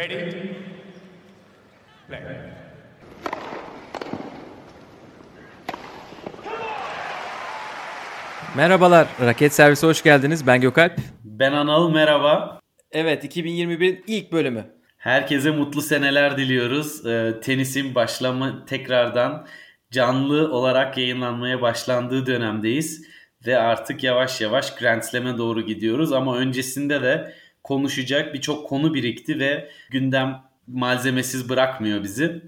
[0.00, 0.32] Ready?
[2.08, 2.20] Play.
[8.56, 10.46] Merhabalar, Raket Servisi hoş geldiniz.
[10.46, 10.92] Ben Gökalp.
[11.24, 12.60] Ben Anıl merhaba.
[12.92, 14.64] Evet, 2021'in ilk bölümü.
[14.96, 17.06] Herkese mutlu seneler diliyoruz.
[17.06, 19.46] Ee, tenisin başlama tekrardan
[19.90, 23.06] canlı olarak yayınlanmaya başlandığı dönemdeyiz.
[23.46, 26.12] Ve artık yavaş yavaş Grand Slam'e doğru gidiyoruz.
[26.12, 32.42] Ama öncesinde de konuşacak birçok konu birikti ve gündem malzemesiz bırakmıyor bizi.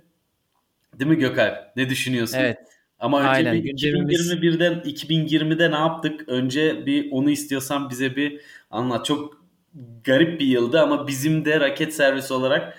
[0.98, 1.76] Değil mi Gökalp?
[1.76, 2.38] Ne düşünüyorsun?
[2.38, 2.58] Evet.
[2.98, 6.28] Ama önce Aynen, bir gündemimiz- 2021'den 2020'de ne yaptık?
[6.28, 9.06] Önce bir onu istiyorsan bize bir anlat.
[9.06, 9.42] Çok
[10.04, 12.78] garip bir yıldı ama bizim de raket servisi olarak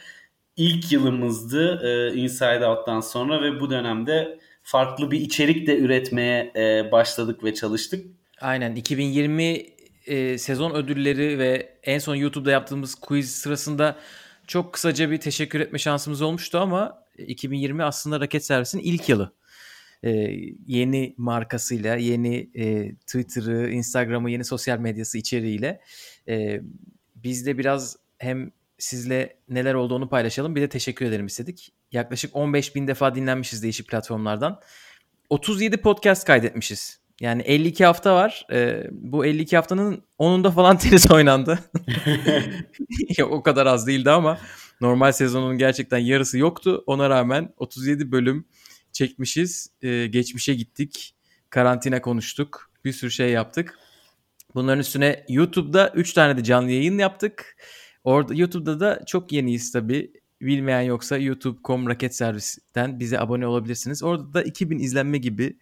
[0.57, 6.91] ilk yılımızdı e, Inside Out'tan sonra ve bu dönemde farklı bir içerik de üretmeye e,
[6.91, 8.05] başladık ve çalıştık.
[8.41, 9.65] Aynen 2020
[10.05, 13.97] e, sezon ödülleri ve en son YouTube'da yaptığımız quiz sırasında
[14.47, 19.33] çok kısaca bir teşekkür etme şansımız olmuştu ama 2020 aslında Raket Servisi'nin ilk yılı.
[20.03, 20.09] E,
[20.67, 25.81] yeni markasıyla, yeni e, Twitter'ı, Instagram'ı, yeni sosyal medyası içeriğiyle
[26.27, 26.61] e,
[27.15, 31.73] biz de biraz hem sizle neler olduğunu paylaşalım bir de teşekkür ederim istedik.
[31.91, 34.59] Yaklaşık 15 bin defa dinlenmişiz değişik platformlardan.
[35.29, 37.02] 37 podcast kaydetmişiz.
[37.21, 38.45] Yani 52 hafta var.
[38.51, 41.59] Ee, bu 52 haftanın 10'unda falan tenis oynandı.
[43.17, 44.39] Yok, o kadar az değildi ama
[44.81, 46.83] normal sezonun gerçekten yarısı yoktu.
[46.87, 48.45] Ona rağmen 37 bölüm
[48.91, 49.69] çekmişiz.
[49.81, 51.15] Ee, geçmişe gittik.
[51.49, 52.71] Karantina konuştuk.
[52.85, 53.79] Bir sürü şey yaptık.
[54.55, 57.55] Bunların üstüne YouTube'da 3 tane de canlı yayın yaptık.
[58.03, 60.11] Orada YouTube'da da çok yeniyiz tabii.
[60.41, 64.03] Bilmeyen yoksa youtube.com raket servisten bize abone olabilirsiniz.
[64.03, 65.57] Orada da 2000 izlenme gibi.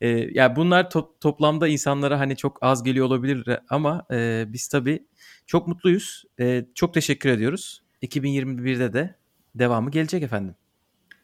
[0.00, 5.06] Ee, ya bunlar to- toplamda insanlara hani çok az geliyor olabilir ama e, biz tabii
[5.46, 6.24] çok mutluyuz.
[6.40, 7.82] E, çok teşekkür ediyoruz.
[8.02, 9.14] 2021'de de
[9.54, 10.54] devamı gelecek efendim.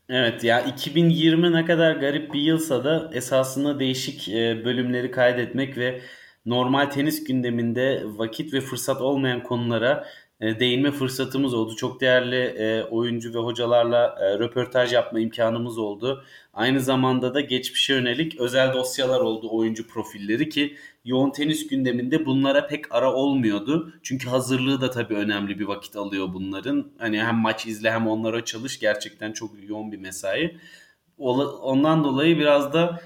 [0.09, 6.01] Evet ya 2020 ne kadar garip bir yılsa da esasında değişik e, bölümleri kaydetmek ve
[6.47, 10.07] normal tenis gündeminde vakit ve fırsat olmayan konulara
[10.41, 11.77] e, değinme fırsatımız oldu.
[11.77, 16.24] Çok değerli e, oyuncu ve hocalarla e, röportaj yapma imkanımız oldu.
[16.55, 22.67] Aynı zamanda da geçmişe yönelik özel dosyalar oldu oyuncu profilleri ki yoğun tenis gündeminde bunlara
[22.67, 23.92] pek ara olmuyordu.
[24.02, 26.92] Çünkü hazırlığı da tabii önemli bir vakit alıyor bunların.
[26.98, 30.57] Hani hem maç izle hem onlara çalış gerçekten çok yoğun bir mesai.
[31.18, 33.01] Ondan dolayı biraz da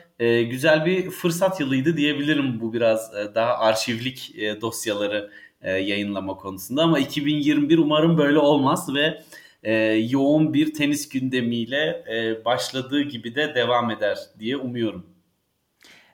[0.50, 5.30] güzel bir fırsat yılıydı diyebilirim bu biraz daha arşivlik dosyaları
[5.62, 9.22] e, yayınlama konusunda ama 2021 umarım böyle olmaz ve
[9.62, 9.74] e,
[10.10, 15.06] yoğun bir tenis gündemiyle e, başladığı gibi de devam eder diye umuyorum.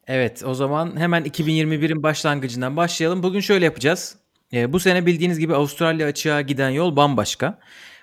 [0.07, 3.23] Evet o zaman hemen 2021'in başlangıcından başlayalım.
[3.23, 4.17] Bugün şöyle yapacağız.
[4.53, 7.59] Ee, bu sene bildiğiniz gibi Avustralya açığa giden yol bambaşka.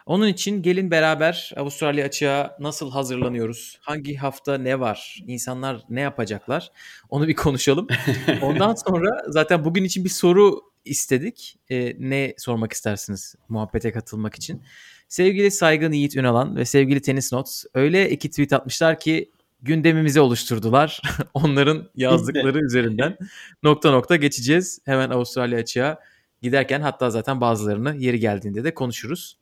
[0.05, 3.79] Onun için gelin beraber Avustralya açığa nasıl hazırlanıyoruz?
[3.81, 5.23] Hangi hafta ne var?
[5.27, 6.71] İnsanlar ne yapacaklar?
[7.09, 7.87] Onu bir konuşalım.
[8.41, 11.59] Ondan sonra zaten bugün için bir soru istedik.
[11.69, 14.61] Ee, ne sormak istersiniz muhabbete katılmak için?
[15.07, 21.01] Sevgili Saygın Yiğit Ünalan ve sevgili Tenis Notes öyle iki tweet atmışlar ki gündemimizi oluşturdular.
[21.33, 23.17] Onların yazdıkları üzerinden
[23.63, 24.79] nokta nokta geçeceğiz.
[24.85, 25.99] Hemen Avustralya açığa
[26.41, 29.37] giderken hatta zaten bazılarını yeri geldiğinde de konuşuruz.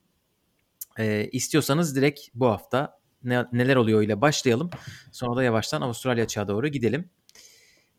[0.99, 4.69] Ee, istiyorsanız direkt bu hafta ne, neler oluyor ile başlayalım.
[5.11, 7.09] Sonra da yavaştan Avustralya açığa doğru gidelim.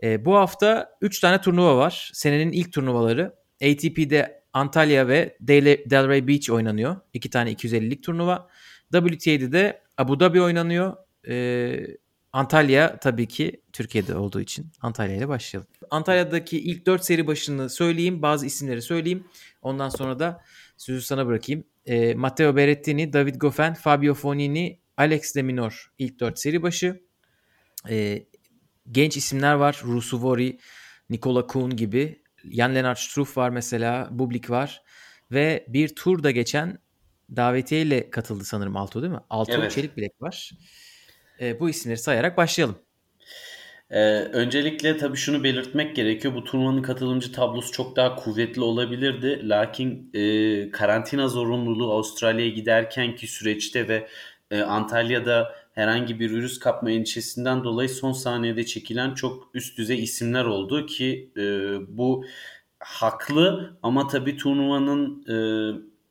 [0.03, 2.11] Ee, bu hafta 3 tane turnuva var.
[2.15, 3.35] Senenin ilk turnuvaları.
[3.63, 6.97] ATP'de Antalya ve Del- Delray Beach oynanıyor.
[7.13, 8.49] İki tane 250'lik turnuva.
[8.93, 10.97] WTA'de de Abu Dhabi oynanıyor.
[11.29, 11.87] Ee,
[12.33, 15.69] Antalya tabii ki Türkiye'de olduğu için Antalya ile başlayalım.
[15.91, 18.23] Antalya'daki ilk 4 seri başını söyleyeyim.
[18.23, 19.25] Bazı isimleri söyleyeyim.
[19.63, 20.41] Ondan sonra da
[20.77, 21.65] sözü sana bırakayım.
[21.87, 27.01] Ee, Matteo Berrettini, David Goffin, Fabio Fognini, Alex de Minaur ilk 4 seri başı.
[27.91, 28.27] Ee,
[28.91, 29.81] genç isimler var.
[29.84, 30.59] Rusuvori,
[31.10, 32.22] Nikola Kuhn gibi.
[32.44, 34.09] Jan Lennart Struff var mesela.
[34.10, 34.82] Bublik var.
[35.32, 36.78] Ve bir turda geçen
[37.37, 39.21] davetiye ile katıldı sanırım Alto değil mi?
[39.30, 39.72] Alto Evet.
[39.72, 40.51] Çelik Bilek var.
[41.41, 42.78] Ee, bu isimleri sayarak başlayalım.
[43.91, 43.98] Ee,
[44.33, 46.34] öncelikle tabii şunu belirtmek gerekiyor.
[46.34, 49.48] Bu turnuvanın katılımcı tablosu çok daha kuvvetli olabilirdi.
[49.48, 54.09] Lakin e, karantina zorunluluğu Avustralya'ya giderkenki süreçte ve
[54.51, 60.45] e, Antalya'da herhangi bir virüs kapma endişesinden dolayı son saniyede çekilen çok üst düzey isimler
[60.45, 61.42] oldu ki e,
[61.89, 62.24] bu
[62.78, 65.36] haklı ama tabii turnuvanın e,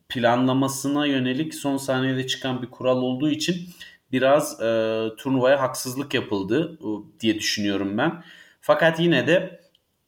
[0.10, 3.69] planlamasına yönelik son saniyede çıkan bir kural olduğu için
[4.12, 8.24] biraz e, turnuvaya haksızlık yapıldı e, diye düşünüyorum ben.
[8.62, 9.62] Fakat yine de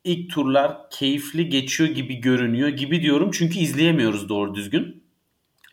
[0.03, 5.03] ilk turlar keyifli geçiyor gibi görünüyor gibi diyorum çünkü izleyemiyoruz doğru düzgün.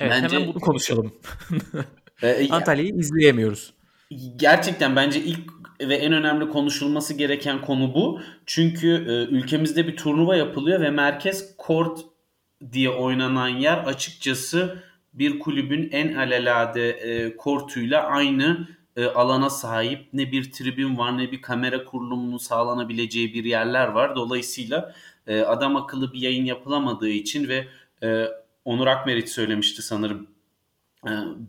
[0.00, 1.12] Evet Bence- hemen bunu konuşalım.
[2.22, 3.72] Ee, Antalya'yı izleyemiyoruz.
[4.36, 5.40] Gerçekten bence ilk
[5.80, 8.20] ve en önemli konuşulması gereken konu bu.
[8.46, 12.00] Çünkü e, ülkemizde bir turnuva yapılıyor ve merkez kort
[12.72, 14.82] diye oynanan yer açıkçası
[15.12, 20.08] bir kulübün en alelade e, kortuyla aynı e, alana sahip.
[20.12, 24.16] Ne bir tribün var ne bir kamera kurulumunun sağlanabileceği bir yerler var.
[24.16, 24.94] Dolayısıyla
[25.26, 27.66] e, adam akıllı bir yayın yapılamadığı için ve
[28.02, 28.26] e,
[28.64, 30.26] Onur Akmeriç söylemişti sanırım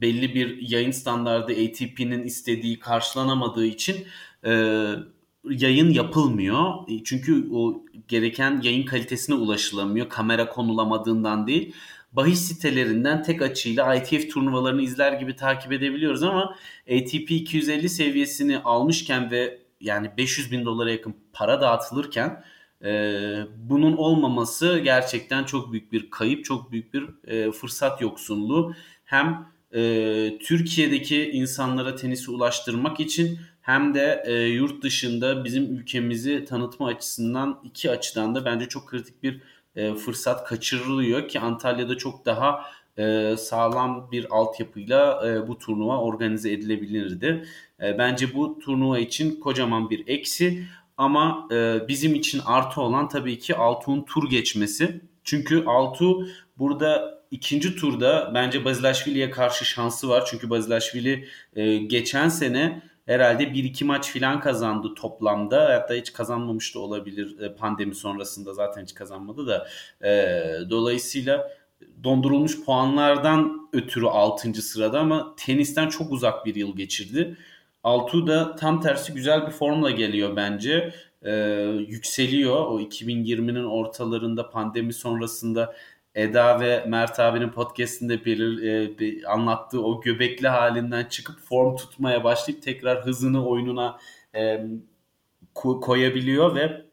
[0.01, 4.07] belli bir yayın standardı ATP'nin istediği karşılanamadığı için
[4.45, 4.51] e,
[5.49, 6.73] yayın yapılmıyor.
[6.89, 10.09] E, Çünkü o gereken yayın kalitesine ulaşılamıyor.
[10.09, 11.73] Kamera konulamadığından değil.
[12.11, 16.55] Bahis sitelerinden tek açıyla ITF turnuvalarını izler gibi takip edebiliyoruz ama
[16.91, 22.43] ATP 250 seviyesini almışken ve yani 500 bin dolara yakın para dağıtılırken
[22.83, 22.91] e,
[23.57, 28.73] bunun olmaması gerçekten çok büyük bir kayıp, çok büyük bir e, fırsat yoksunluğu.
[29.11, 29.81] Hem e,
[30.41, 37.91] Türkiye'deki insanlara tenisi ulaştırmak için hem de e, yurt dışında bizim ülkemizi tanıtma açısından iki
[37.91, 39.41] açıdan da bence çok kritik bir
[39.75, 42.65] e, fırsat kaçırılıyor ki Antalya'da çok daha
[42.97, 47.45] e, sağlam bir altyapıyla e, bu turnuva organize edilebilirdi.
[47.81, 50.63] E, bence bu turnuva için kocaman bir eksi
[50.97, 55.01] ama e, bizim için artı olan tabii ki Altuğ'un tur geçmesi.
[55.23, 60.23] Çünkü Altuğ burada ikinci turda bence Bazilashvili'ye karşı şansı var.
[60.25, 65.69] Çünkü Bazilashvili e, geçen sene herhalde 1-2 maç filan kazandı toplamda.
[65.73, 69.67] Hatta hiç kazanmamış da olabilir e, pandemi sonrasında zaten hiç kazanmadı da.
[70.07, 70.09] E,
[70.69, 71.51] dolayısıyla
[72.03, 74.53] dondurulmuş puanlardan ötürü 6.
[74.53, 77.37] sırada ama tenisten çok uzak bir yıl geçirdi.
[77.83, 80.93] Altuğ da tam tersi güzel bir formla geliyor bence.
[81.25, 81.31] Ee,
[81.87, 82.55] yükseliyor.
[82.55, 85.75] O 2020'nin ortalarında pandemi sonrasında
[86.15, 92.23] Eda ve Mert abinin podcastinde belir, e, bir anlattığı o göbekli halinden çıkıp form tutmaya
[92.23, 93.99] başlayıp tekrar hızını oyununa
[94.35, 94.65] e,
[95.55, 96.85] ko- koyabiliyor ve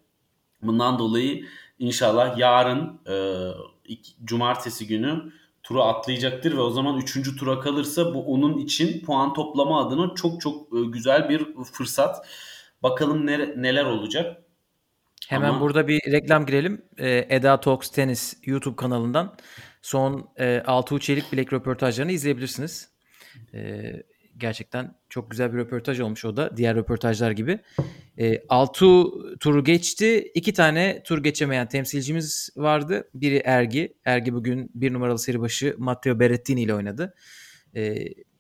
[0.63, 1.45] bundan dolayı
[1.79, 3.15] inşallah yarın e,
[3.85, 5.33] ilk- cumartesi günü
[5.63, 7.37] turu atlayacaktır ve o zaman 3.
[7.39, 12.27] tura kalırsa bu onun için puan toplama adına çok çok e, güzel bir fırsat.
[12.83, 13.27] Bakalım
[13.63, 14.43] neler olacak.
[15.29, 16.83] Hemen Ama- burada bir reklam girelim.
[16.99, 19.37] Ee, Eda Talks Tennis YouTube kanalından
[19.83, 22.89] son e, Altuğ Çelik bilek röportajlarını izleyebilirsiniz.
[23.55, 23.93] Ee,
[24.39, 26.57] gerçekten çok güzel bir röportaj olmuş o da.
[26.57, 27.59] Diğer röportajlar gibi.
[28.19, 30.31] Ee, Altuğ turu geçti.
[30.35, 33.11] İki tane tur geçemeyen temsilcimiz vardı.
[33.15, 33.95] Biri Ergi.
[34.05, 37.15] Ergi bugün bir numaralı seri başı Matteo Berrettini ile oynadı.
[37.77, 37.95] Ee,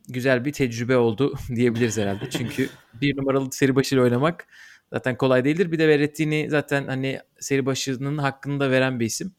[0.08, 2.31] güzel bir tecrübe oldu diyebiliriz herhalde.
[2.31, 2.69] Çünkü
[3.00, 4.46] bir numaralı seri başıyla oynamak
[4.93, 5.73] zaten kolay değildir.
[5.73, 9.35] Bir de Berrettini zaten hani seri başının hakkını da veren bir isim.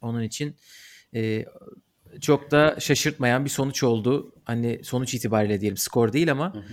[0.00, 0.56] Onun için
[1.14, 1.44] e,
[2.20, 4.34] çok da şaşırtmayan bir sonuç oldu.
[4.44, 6.64] Hani sonuç itibariyle diyelim skor değil ama Hı hı.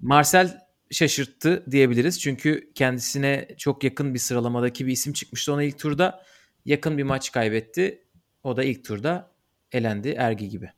[0.00, 0.60] Marcel
[0.90, 2.20] şaşırttı diyebiliriz.
[2.20, 5.52] Çünkü kendisine çok yakın bir sıralamadaki bir isim çıkmıştı.
[5.52, 6.24] Ona ilk turda
[6.64, 8.02] yakın bir maç kaybetti.
[8.42, 9.30] O da ilk turda
[9.72, 10.70] elendi Ergi gibi.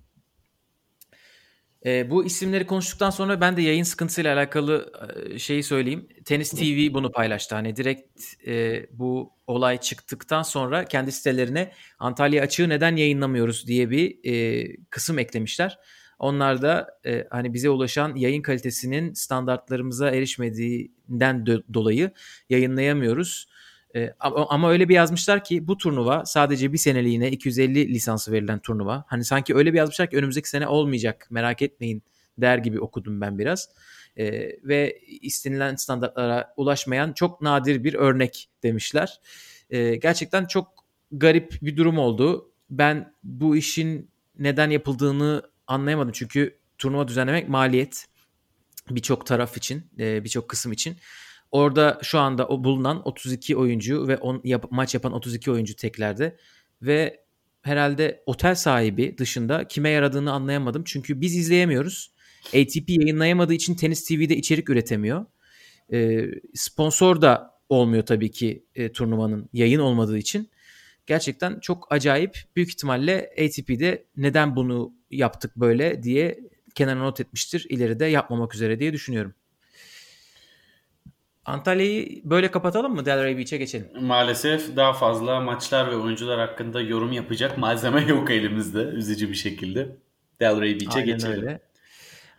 [1.87, 4.93] E, bu isimleri konuştuktan sonra ben de yayın sıkıntısıyla alakalı
[5.35, 6.09] e, şeyi söyleyeyim.
[6.25, 7.55] Tenis TV bunu paylaştı.
[7.55, 14.19] Hani direkt e, bu olay çıktıktan sonra kendi sitelerine Antalya açığı neden yayınlamıyoruz diye bir
[14.25, 15.79] e, kısım eklemişler.
[16.19, 22.11] Onlar da e, hani bize ulaşan yayın kalitesinin standartlarımıza erişmediğinden dö- dolayı
[22.51, 23.47] yayınlayamıyoruz.
[23.97, 28.59] E, ama, ama öyle bir yazmışlar ki bu turnuva sadece bir seneliğine 250 lisansı verilen
[28.59, 29.05] turnuva.
[29.07, 32.03] Hani sanki öyle bir yazmışlar ki önümüzdeki sene olmayacak merak etmeyin
[32.39, 33.69] der gibi okudum ben biraz.
[34.17, 34.27] E,
[34.65, 39.21] ve istenilen standartlara ulaşmayan çok nadir bir örnek demişler.
[39.71, 42.51] E, gerçekten çok garip bir durum oldu.
[42.71, 46.13] Ben bu işin neden yapıldığını anlayamadım.
[46.13, 48.07] Çünkü turnuva düzenlemek maliyet
[48.91, 50.97] birçok taraf için, e, birçok kısım için.
[51.53, 56.37] Orada şu anda bulunan 32 oyuncu ve on, yap, maç yapan 32 oyuncu teklerde
[56.83, 57.21] ve
[57.63, 60.83] herhalde otel sahibi dışında kime yaradığını anlayamadım.
[60.87, 62.13] Çünkü biz izleyemiyoruz.
[62.47, 65.27] ATP yayınlayamadığı için Tenis TV'de içerik üretemiyor.
[65.93, 70.51] E, sponsor da olmuyor tabii ki e, turnuvanın yayın olmadığı için.
[71.07, 72.39] Gerçekten çok acayip.
[72.57, 76.39] Büyük ihtimalle ATP'de neden bunu yaptık böyle diye
[76.75, 77.67] kenara not etmiştir.
[77.69, 79.35] İleride yapmamak üzere diye düşünüyorum.
[81.47, 83.05] Antalya'yı böyle kapatalım mı?
[83.07, 83.89] Delray Beach'e geçelim.
[84.01, 89.97] Maalesef daha fazla maçlar ve oyuncular hakkında yorum yapacak malzeme yok elimizde üzücü bir şekilde.
[90.41, 91.33] Delray Beach'e geçelim.
[91.41, 91.61] öyle.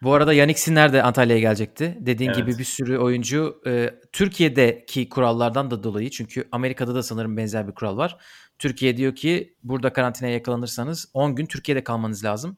[0.01, 1.97] Bu arada Yannick Sinner de Antalya'ya gelecekti.
[1.99, 2.37] Dediğin Evet.
[2.41, 7.73] gibi bir sürü oyuncu e, Türkiye'deki kurallardan da dolayı çünkü Amerika'da da sanırım benzer bir
[7.73, 8.17] kural var.
[8.59, 12.57] Türkiye diyor ki burada karantinaya yakalanırsanız 10 gün Türkiye'de kalmanız lazım.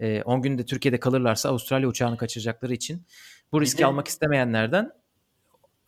[0.00, 3.06] E, 10 gün de Türkiye'de kalırlarsa Avustralya uçağını kaçıracakları için
[3.52, 4.90] bu riski de- almak istemeyenlerden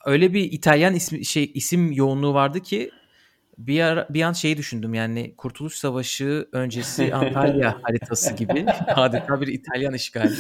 [0.05, 2.91] öyle bir İtalyan ismi, şey isim yoğunluğu vardı ki
[3.59, 9.47] bir ara, bir an şeyi düşündüm yani Kurtuluş Savaşı öncesi Antalya haritası gibi adeta bir
[9.47, 10.35] İtalyan işgali.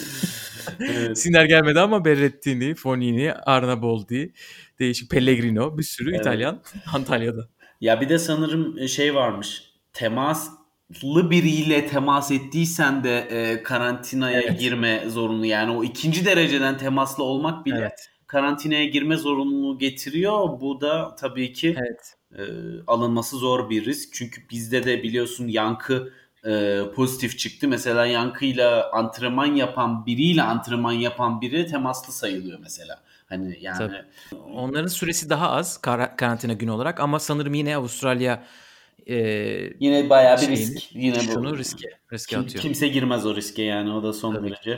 [0.80, 1.18] Evet.
[1.18, 4.32] Sinir gelmedi ama Berrettini, Fonini, Arnaboldi,
[4.78, 6.20] değişik Pellegrino bir sürü Evet.
[6.20, 6.62] İtalyan
[6.94, 7.48] Antalya'da.
[7.80, 9.62] Ya bir de sanırım şey varmış.
[9.92, 14.60] Temaslı biriyle temas ettiysen de e, karantinaya Evet.
[14.60, 15.46] girme zorunlu.
[15.46, 18.10] Yani o ikinci dereceden temaslı olmak bile Evet.
[18.28, 20.61] Karantinaya girme zorunluluğu getiriyor.
[20.61, 22.14] Bu da tabii ki Evet.
[22.38, 22.42] e,
[22.87, 24.14] alınması zor bir risk.
[24.14, 26.12] Çünkü bizde de biliyorsun yankı
[26.47, 27.68] e, pozitif çıktı.
[27.68, 33.02] Mesela yankıyla antrenman yapan biriyle antrenman yapan biri temaslı sayılıyor mesela.
[33.26, 34.04] Hani yani Tabii.
[34.54, 38.44] Onların süresi daha az kar- karantina günü olarak ama sanırım yine Avustralya
[39.06, 39.16] e,
[39.80, 40.94] yine bayağı bir şeyini, risk.
[40.94, 42.62] Yine bu riske, riske Kim- atıyor.
[42.62, 44.50] kimse girmez o riske yani o da son Tabii.
[44.50, 44.70] derece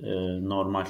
[0.00, 0.10] e,
[0.48, 0.86] normal.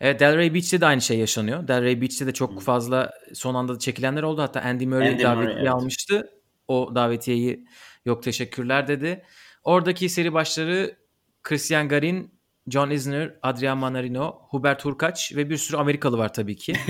[0.00, 1.68] Evet Delray Beach'te de aynı şey yaşanıyor.
[1.68, 4.42] Delray Beach'te de çok fazla son anda çekilenler oldu.
[4.42, 5.70] Hatta Andy Murray Andy Murray, davetiye evet.
[5.70, 6.30] almıştı.
[6.68, 7.66] O davetiyeyi
[8.04, 9.22] yok teşekkürler dedi.
[9.64, 10.96] Oradaki seri başları
[11.42, 12.36] Christian Garin,
[12.68, 16.72] John Isner, Adrian Manarino, Hubert Hurkaç ve bir sürü Amerikalı var tabii ki.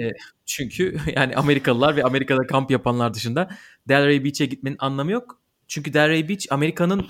[0.00, 0.12] E,
[0.46, 3.48] çünkü yani Amerikalılar ve Amerika'da kamp yapanlar dışında
[3.88, 5.40] Delray Beach'e gitmenin anlamı yok.
[5.68, 7.06] Çünkü Delray Beach Amerika'nın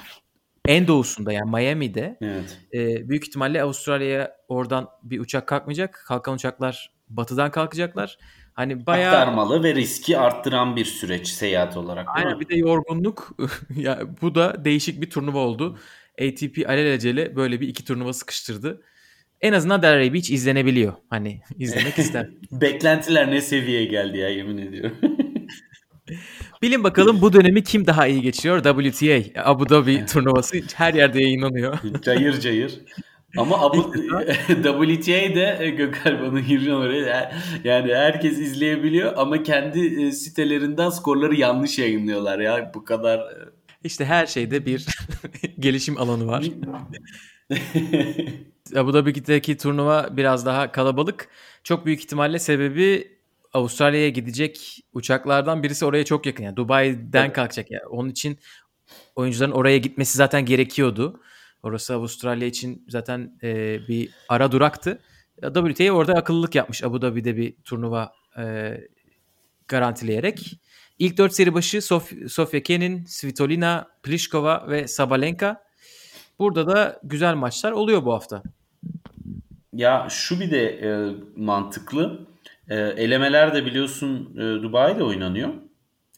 [0.68, 2.18] en doğusunda yani Miami'de.
[2.20, 2.58] Evet.
[2.74, 6.04] E, büyük ihtimalle Avustralya'ya oradan bir uçak kalkmayacak.
[6.06, 8.18] Kalkan uçaklar batıdan kalkacaklar.
[8.52, 12.06] Hani bayağı Aktarmalı ve riski arttıran bir süreç seyahat olarak.
[12.14, 12.40] aynen mi?
[12.40, 13.36] bir de yorgunluk.
[13.76, 15.78] ya bu da değişik bir turnuva oldu.
[16.20, 18.82] ATP alelacele böyle bir iki turnuva sıkıştırdı.
[19.40, 20.92] En azından Delray Beach izlenebiliyor.
[21.10, 22.28] Hani izlemek ister.
[22.52, 24.96] Beklentiler ne seviyeye geldi ya yemin ediyorum.
[26.62, 28.62] Bilin bakalım bu dönemi kim daha iyi geçiyor?
[28.62, 31.78] WTA, Abu Dhabi turnuvası her yerde yayınlanıyor.
[32.02, 32.80] cayır cayır.
[33.36, 33.92] Ama Abu
[34.46, 37.32] WTA'de e, Gökhan bana oraya.
[37.64, 42.72] Yani herkes izleyebiliyor ama kendi e, sitelerinden skorları yanlış yayınlıyorlar ya.
[42.74, 43.48] Bu kadar e,
[43.84, 44.86] İşte her şeyde bir
[45.58, 46.44] gelişim alanı var.
[48.76, 51.28] Abu Dhabi'deki turnuva biraz daha kalabalık.
[51.64, 53.17] Çok büyük ihtimalle sebebi
[53.52, 56.44] Avustralya'ya gidecek uçaklardan birisi oraya çok yakın.
[56.44, 57.32] Yani Dubai'den Evet.
[57.32, 57.70] kalkacak.
[57.70, 58.38] Yani onun için
[59.16, 61.20] oyuncuların oraya gitmesi zaten gerekiyordu.
[61.62, 65.00] Orası Avustralya için zaten e, bir ara duraktı.
[65.54, 68.74] WTA orada akıllılık yapmış Abu Dhabi'de bir turnuva e,
[69.68, 70.60] garantileyerek.
[70.98, 75.62] İlk dört seri başı Sof- Sofia Kenin, Svitolina, Pliskova ve Sabalenka.
[76.38, 78.42] Burada da güzel maçlar oluyor bu hafta.
[79.72, 82.26] Ya şu bir de e, mantıklı.
[82.68, 85.48] E, elemeler de biliyorsun e, Dubai'de oynanıyor.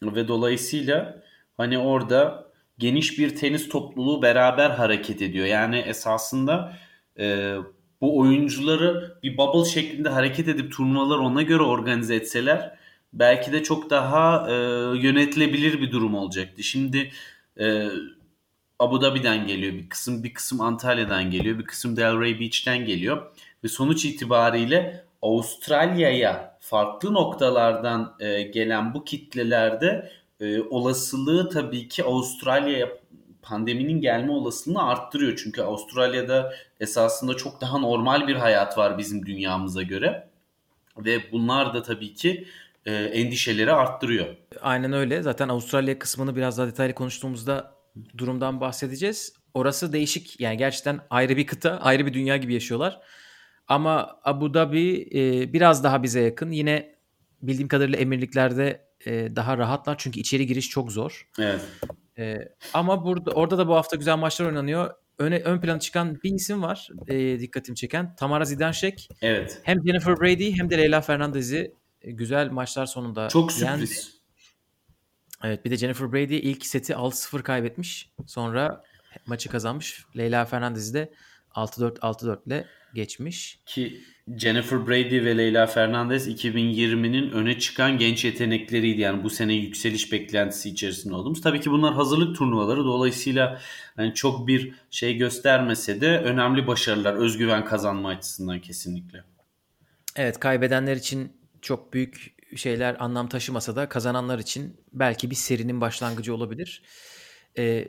[0.03, 1.23] Ve dolayısıyla
[1.57, 5.45] hani orada geniş bir tenis topluluğu beraber hareket ediyor.
[5.45, 6.73] Yani esasında
[7.19, 7.55] e,
[8.01, 12.77] bu oyuncuları bir bubble şeklinde hareket edip turnuvalar ona göre organize etseler
[13.13, 14.53] belki de çok daha e,
[15.07, 16.63] yönetilebilir bir durum olacaktı.
[16.63, 17.11] Şimdi
[17.59, 17.87] e,
[18.79, 23.31] Abu Dhabi'den geliyor bir kısım, bir kısım Antalya'dan geliyor, bir kısım Delray Beach'ten geliyor
[23.63, 32.87] ve sonuç itibariyle Avustralya'ya farklı noktalardan e, gelen bu kitlelerde e, olasılığı tabii ki Avustralya'ya
[33.41, 35.39] pandeminin gelme olasılığını arttırıyor.
[35.43, 40.27] Çünkü Avustralya'da esasında çok daha normal bir hayat var bizim dünyamıza göre
[40.97, 42.47] ve bunlar da tabii ki
[42.85, 44.25] e, endişeleri arttırıyor.
[44.61, 45.21] Aynen öyle.
[45.21, 47.73] Zaten Avustralya kısmını biraz daha detaylı konuştuğumuzda
[48.17, 49.33] durumdan bahsedeceğiz.
[49.53, 50.39] Orası değişik.
[50.39, 52.99] Yani gerçekten ayrı bir kıta, ayrı bir dünya gibi yaşıyorlar.
[53.71, 56.51] Ama Abu Dhabi e, biraz daha bize yakın.
[56.51, 56.95] Yine
[57.41, 61.29] bildiğim kadarıyla emirliklerde e, daha rahatlar çünkü içeri giriş çok zor.
[61.39, 61.61] Evet.
[62.17, 62.37] E,
[62.73, 64.93] ama burada orada da bu hafta güzel maçlar oynanıyor.
[65.19, 68.15] Öne, ön plana çıkan bir isim var e, dikkatimi çeken.
[68.15, 69.09] Tamara Zidansek.
[69.21, 69.61] Evet.
[69.63, 73.87] Hem Jennifer Brady hem de Leyla Fernandez'i e, güzel maçlar sonunda Çok yendi.
[73.87, 74.21] sürpriz.
[75.43, 78.11] Evet bir de Jennifer Brady ilk seti 6-0 kaybetmiş.
[78.27, 78.83] Sonra
[79.25, 80.05] maçı kazanmış.
[80.17, 81.11] Leyla Fernandez de
[81.55, 83.59] 6-4 6-4 ile geçmiş.
[83.65, 84.01] Ki
[84.37, 89.01] Jennifer Brady ve Leyla Fernandez 2020'nin öne çıkan genç yetenekleriydi.
[89.01, 91.41] Yani bu sene yükseliş beklentisi içerisinde olduğumuz.
[91.41, 92.83] Tabii ki bunlar hazırlık turnuvaları.
[92.83, 93.61] Dolayısıyla
[93.95, 99.23] hani çok bir şey göstermese de önemli başarılar, özgüven kazanma açısından kesinlikle.
[100.15, 101.31] Evet kaybedenler için
[101.61, 106.83] çok büyük şeyler anlam taşımasa da kazananlar için belki bir serinin başlangıcı olabilir.
[107.57, 107.87] Ee,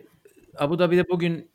[0.59, 1.51] Abu Dhabi'de bugün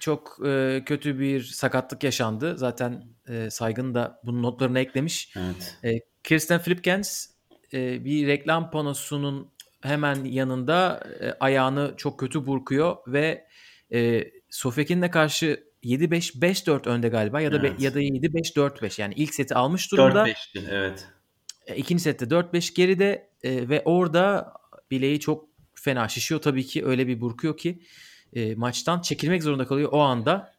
[0.00, 2.58] çok e, kötü bir sakatlık yaşandı.
[2.58, 5.32] Zaten e, Saygın da bunun notlarına eklemiş.
[5.36, 5.78] Evet.
[5.84, 7.26] E, Kirsten Flipkens
[7.74, 9.50] e, bir reklam panosunun
[9.82, 13.46] hemen yanında e, ayağını çok kötü burkuyor ve
[13.92, 17.78] e, Sofekin'le karşı 7-5 5-4 önde galiba ya da Evet.
[17.80, 20.28] be- ya da 7-5 4-5 yani ilk seti almış durumda.
[20.28, 21.06] 4-5'ti evet.
[21.66, 24.52] E, İkinci sette 4-5 geride e, ve orada
[24.90, 27.82] bileği çok fena şişiyor tabii ki öyle bir burkuyor ki
[28.34, 30.54] e, maçtan çekilmek zorunda kalıyor o anda.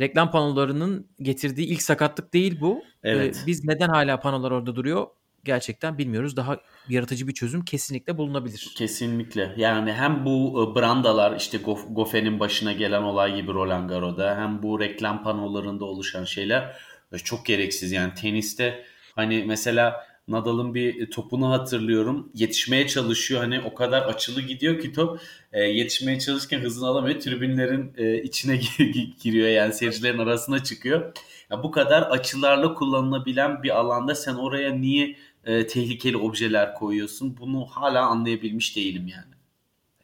[0.00, 2.82] Reklam panolarının getirdiği ilk sakatlık değil bu.
[3.04, 3.44] E, Evet.
[3.46, 5.06] biz neden hala panolar orada duruyor
[5.44, 6.36] gerçekten bilmiyoruz.
[6.36, 6.56] Daha
[6.88, 8.74] yaratıcı bir çözüm kesinlikle bulunabilir.
[8.76, 9.54] Kesinlikle.
[9.56, 14.62] Yani hem bu e, brandalar işte Goff- Goffen'in başına gelen olay gibi Roland Garros'da hem
[14.62, 16.76] bu reklam panolarında oluşan şeyler
[17.12, 17.92] e, çok gereksiz.
[17.92, 22.30] Yani teniste hani mesela Nadal'ın bir topunu hatırlıyorum.
[22.34, 23.40] Yetişmeye çalışıyor.
[23.40, 25.20] Hani o kadar açılı gidiyor ki top
[25.52, 27.20] e, yetişmeye çalışırken hızını alamıyor.
[27.20, 31.12] Tribünlerin e, içine gir- giriyor yani seyircilerin arasına çıkıyor.
[31.50, 37.36] Ya bu kadar açılarla kullanılabilen bir alanda sen oraya niye e, tehlikeli objeler koyuyorsun?
[37.40, 39.34] Bunu hala anlayabilmiş değilim yani.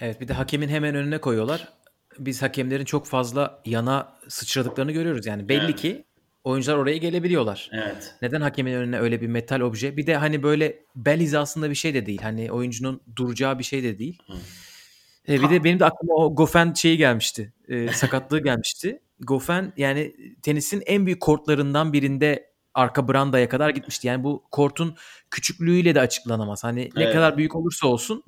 [0.01, 1.69] Evet bir de hakemin hemen önüne koyuyorlar.
[2.19, 5.27] Biz hakemlerin çok fazla yana sıçradıklarını görüyoruz.
[5.27, 5.77] Yani belli Evet.
[5.77, 6.05] ki
[6.45, 7.71] oyuncular oraya gelebiliyorlar.
[7.73, 8.15] Evet.
[8.23, 9.97] Neden hakemin önüne öyle bir metal obje?
[9.97, 12.23] Bir de hani böyle bel hizasında bir şey de değil.
[12.23, 14.23] Hani oyuncunun duracağı bir şey de değil.
[14.27, 14.33] Hı.
[15.29, 17.53] E, bir de benim de aklıma o Goffin şeyi gelmişti.
[17.69, 19.01] E, sakatlığı gelmişti.
[19.21, 24.07] Goffin yani tenisin en büyük kortlarından birinde arka brandaya kadar gitmişti.
[24.07, 24.97] Yani bu kortun
[25.31, 26.65] küçüklüğüyle de açıklanamaz.
[26.65, 27.15] Hani ne Evet.
[27.15, 28.25] kadar büyük olursa olsun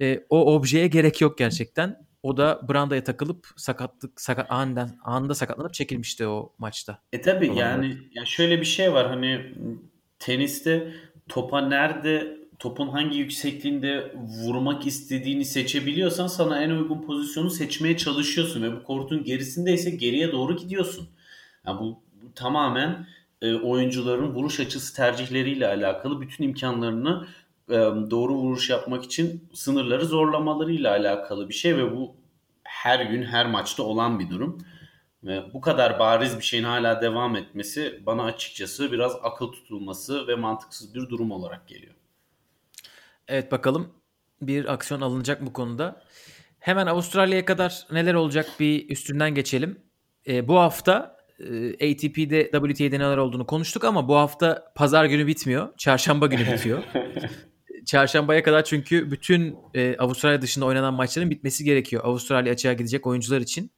[0.00, 2.06] e, o objeye gerek yok gerçekten.
[2.24, 6.98] O da brandaya takılıp sakatlık sakat aniden anında sakatlanıp çekilmişti o maçta.
[7.12, 9.54] E tabi yani, yani şöyle bir şey var hani
[10.18, 10.94] teniste
[11.28, 14.14] topa nerede topun hangi yüksekliğinde
[14.44, 20.56] vurmak istediğini seçebiliyorsan sana en uygun pozisyonu seçmeye çalışıyorsun ve bu kortun gerisindeyse geriye doğru
[20.56, 21.08] gidiyorsun.
[21.66, 23.06] Yani bu, bu tamamen
[23.42, 27.26] e, oyuncuların vuruş açısı tercihleriyle alakalı bütün imkanlarını
[28.10, 32.16] doğru vuruş yapmak için sınırları zorlamalarıyla alakalı bir şey ve bu
[32.64, 34.58] her gün her maçta olan bir durum.
[35.24, 40.34] Ve bu kadar bariz bir şeyin hala devam etmesi bana açıkçası biraz akıl tutulması ve
[40.34, 41.94] mantıksız bir durum olarak geliyor.
[43.28, 43.92] Evet bakalım
[44.42, 46.02] bir aksiyon alınacak bu konuda.
[46.58, 49.80] Hemen Avustralya'ya kadar neler olacak bir üstünden geçelim.
[50.26, 55.76] E, bu hafta e, ATP'de WTA'de neler olduğunu konuştuk ama bu hafta pazar günü bitmiyor.
[55.76, 56.82] Çarşamba günü bitiyor.
[57.84, 62.04] Çarşambaya kadar çünkü bütün e, Avustralya dışında oynanan maçların bitmesi gerekiyor.
[62.04, 63.70] Avustralya açığa gidecek oyuncular için.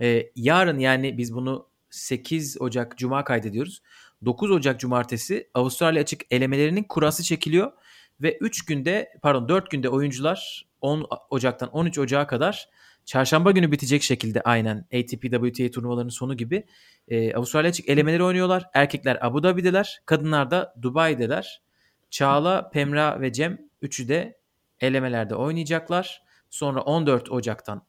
[0.00, 3.82] E, yarın yani biz bunu 8 Ocak Cuma kaydediyoruz.
[4.24, 7.72] 9 Ocak Cumartesi Avustralya açık elemelerinin kurası çekiliyor.
[8.20, 12.68] Ve 3 günde pardon 4 günde oyuncular 10 Ocak'tan 13 Ocak'a kadar
[13.04, 16.66] çarşamba günü bitecek şekilde aynen ATP WTA turnuvalarının sonu gibi
[17.08, 18.70] e, Avustralya açık elemeleri oynuyorlar.
[18.74, 21.62] Erkekler Abu Dhabi'deler, kadınlar da Dubai'deler.
[22.10, 24.38] Çağla, Pemra ve Cem üçü de
[24.80, 26.22] elemelerde oynayacaklar.
[26.50, 27.82] Sonra 14 Ocak'tan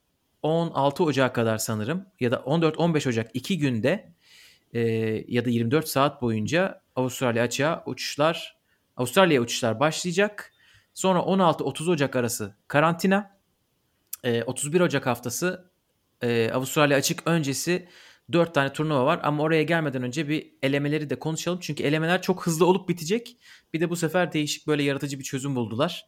[0.44, 4.14] 16 Ocak'a kadar sanırım ya da 14-15 Ocak 2 günde
[4.74, 4.80] e,
[5.28, 8.58] ya da 24 saat boyunca Avustralya açığa uçuşlar
[8.98, 10.54] Avustralya'ya uçuşlar başlayacak.
[10.94, 13.38] Sonra 16-30 Ocak arası karantina.
[14.24, 15.72] E, 31 Ocak haftası
[16.22, 17.90] e, Avustralya açık öncesi
[18.34, 21.60] 4 tane turnuva var ama oraya gelmeden önce bir elemeleri de konuşalım.
[21.62, 23.38] Çünkü elemeler çok hızlı olup bitecek.
[23.74, 26.06] Bir de bu sefer değişik böyle yaratıcı bir çözüm buldular.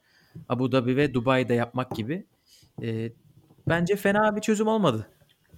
[0.49, 2.27] Abu Dhabi ve Dubai'de yapmak gibi.
[2.83, 3.11] E,
[3.67, 5.09] bence fena bir çözüm olmadı.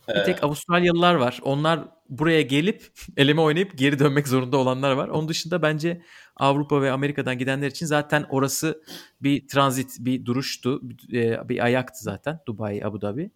[0.09, 1.39] Bir tek Avustralyalılar var.
[1.43, 5.07] Onlar buraya gelip eleme oynayıp geri dönmek zorunda olanlar var.
[5.07, 6.01] Onun dışında bence
[6.35, 8.83] Avrupa ve Amerika'dan gidenler için zaten orası
[9.21, 13.31] bir transit, bir duruştu, bir, e, bir ayaktı zaten Dubai, Abu Dhabi.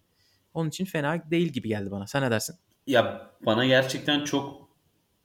[0.54, 2.06] Onun için fena değil gibi geldi bana.
[2.06, 2.56] Sen ne dersin?
[2.86, 4.68] Ya bana gerçekten çok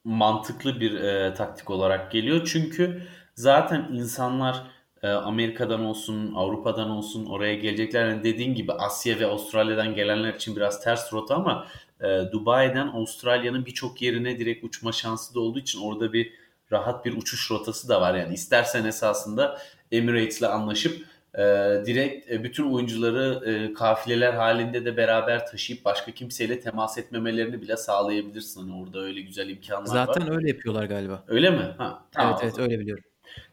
[0.03, 2.49] mantıklı bir e, taktik olarak geliyor.
[2.53, 3.03] Çünkü
[3.35, 4.63] zaten insanlar
[5.03, 8.07] e, Amerika'dan olsun, Avrupa'dan olsun oraya gelecekler.
[8.09, 11.67] Yani dediğin gibi Asya ve Avustralya'dan gelenler için biraz ters rota ama
[12.01, 16.33] e, Dubai'den Avustralya'nın birçok yerine direkt uçma şansı da olduğu için orada bir
[16.71, 18.15] rahat bir uçuş rotası da var.
[18.15, 19.57] Yani istersen esasında
[19.91, 21.41] Emirates'le anlaşıp e,
[21.85, 27.77] direkt e, bütün oyuncuları e, kafileler halinde de beraber taşıyıp başka kimseyle temas etmemelerini bile
[27.77, 28.61] sağlayabilirsin.
[28.61, 30.35] Hani orada öyle güzel imkanlar Zaten var.
[30.35, 31.23] öyle yapıyorlar galiba.
[31.27, 31.75] Öyle mi?
[31.77, 32.39] Ha, tamam.
[32.43, 33.03] Evet evet öyle biliyorum.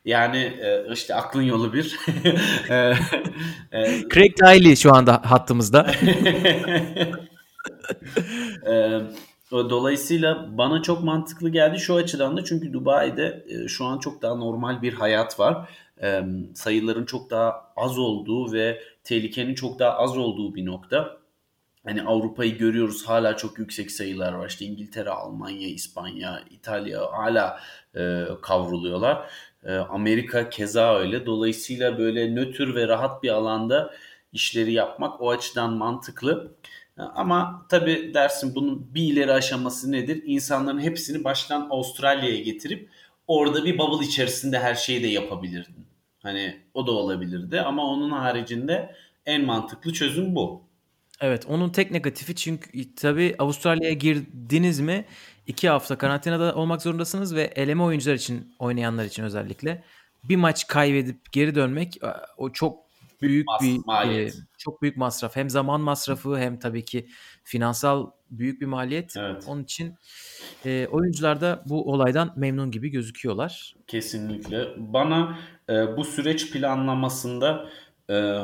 [0.05, 1.97] Yani e, işte aklın yolu bir.
[2.71, 2.95] E,
[3.73, 5.93] e, Craig Tiley şu anda hattımızda.
[9.53, 14.83] Dolayısıyla bana çok mantıklı geldi şu açıdan da çünkü Dubai'de şu an çok daha normal
[14.83, 15.69] bir hayat var.
[16.03, 16.23] Ee,
[16.55, 21.19] sayıların çok daha az olduğu ve tehlikenin çok daha az olduğu bir nokta.
[21.85, 24.49] Hani Avrupa'yı görüyoruz hala çok yüksek sayılar var.
[24.49, 27.61] İşte İngiltere, Almanya, İspanya, İtalya hala
[27.97, 29.31] e, kavruluyorlar.
[29.65, 31.27] E, Amerika keza öyle.
[31.27, 33.95] Dolayısıyla böyle nötr ve rahat bir alanda
[34.33, 36.53] işleri yapmak o açıdan mantıklı.
[36.99, 40.23] E, ama tabii dersin bunun bir ileri aşaması nedir?
[40.27, 42.91] İnsanların hepsini baştan Avustralya'ya getirip
[43.27, 45.88] orada bir bubble içerisinde her şeyi de yapabilirdin.
[46.23, 48.95] Hani o da olabilirdi ama onun haricinde
[49.27, 50.63] en mantıklı çözüm bu.
[51.21, 55.05] Evet onun tek negatifi çünkü tabii Avustralya'ya girdiniz mi
[55.47, 59.85] iki hafta karantinada olmak zorundasınız ve eleme oyuncular için oynayanlar için özellikle
[60.25, 62.01] bir maç kaybedip geri dönmek
[62.37, 62.89] o çok
[63.23, 65.37] büyük bir e, çok büyük masraf.
[65.37, 67.09] Hem zaman masrafı hem tabii ki
[67.45, 69.17] finansal büyük bir maliyet.
[69.17, 69.45] Evet.
[69.47, 69.95] Onun için
[70.65, 73.75] e, oyuncular da bu olaydan memnun gibi gözüküyorlar.
[73.87, 74.67] Kesinlikle.
[74.77, 77.69] Bana e, bu süreç planlamasında
[78.11, 78.35] e,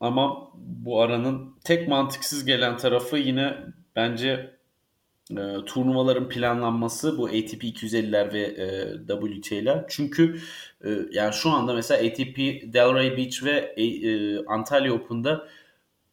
[0.00, 3.56] ama bu aranın tek mantıksız gelen tarafı yine
[3.96, 4.50] bence
[5.30, 9.84] e, turnuvaların planlanması bu ATP 250'ler ve e, WT'ler.
[9.88, 10.40] Çünkü
[10.84, 12.36] e, yani şu anda mesela ATP
[12.72, 15.48] Delray Beach ve e, Antalya Open'da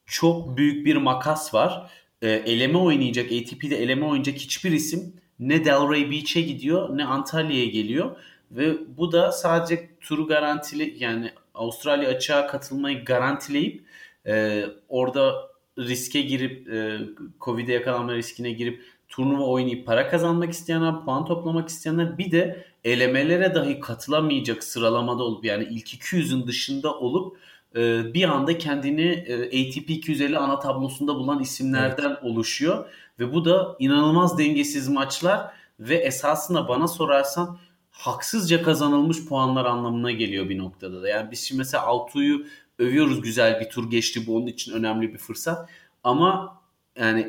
[0.05, 1.91] çok büyük bir makas var.
[2.21, 8.17] E, eleme oynayacak, ATP'de eleme oynayacak hiçbir isim ne Delray Beach'e gidiyor ne Antalya'ya geliyor.
[8.51, 13.83] Ve bu da sadece turu garantili yani Avustralya açığa katılmayı garantileyip
[14.27, 15.33] e, orada
[15.79, 16.99] riske girip e,
[17.41, 23.55] Covid'e yakalanma riskine girip turnuva oynayıp para kazanmak isteyenler, puan toplamak isteyenler bir de elemelere
[23.55, 27.37] dahi katılamayacak sıralamada olup yani ilk 200'ün dışında olup
[27.75, 32.23] e, bir anda kendini e, ATP 250 ana tablosunda bulan isimlerden evet.
[32.23, 32.85] oluşuyor
[33.19, 37.57] ve bu da inanılmaz dengesiz maçlar ve esasında bana sorarsan
[37.97, 41.09] haksızca kazanılmış puanlar anlamına geliyor bir noktada da.
[41.09, 42.45] Yani biz şimdi mesela Altuğ'u
[42.79, 45.69] övüyoruz güzel bir tur geçti bu onun için önemli bir fırsat.
[46.03, 46.57] Ama
[46.99, 47.21] yani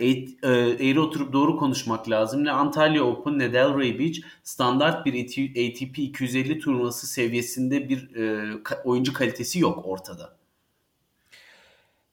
[0.42, 2.44] e, eğri oturup doğru konuşmak lazım.
[2.44, 8.54] Ne Antalya Open ne Delray Beach standart bir ATP 250 turnuvası seviyesinde bir e,
[8.84, 10.38] oyuncu kalitesi yok ortada.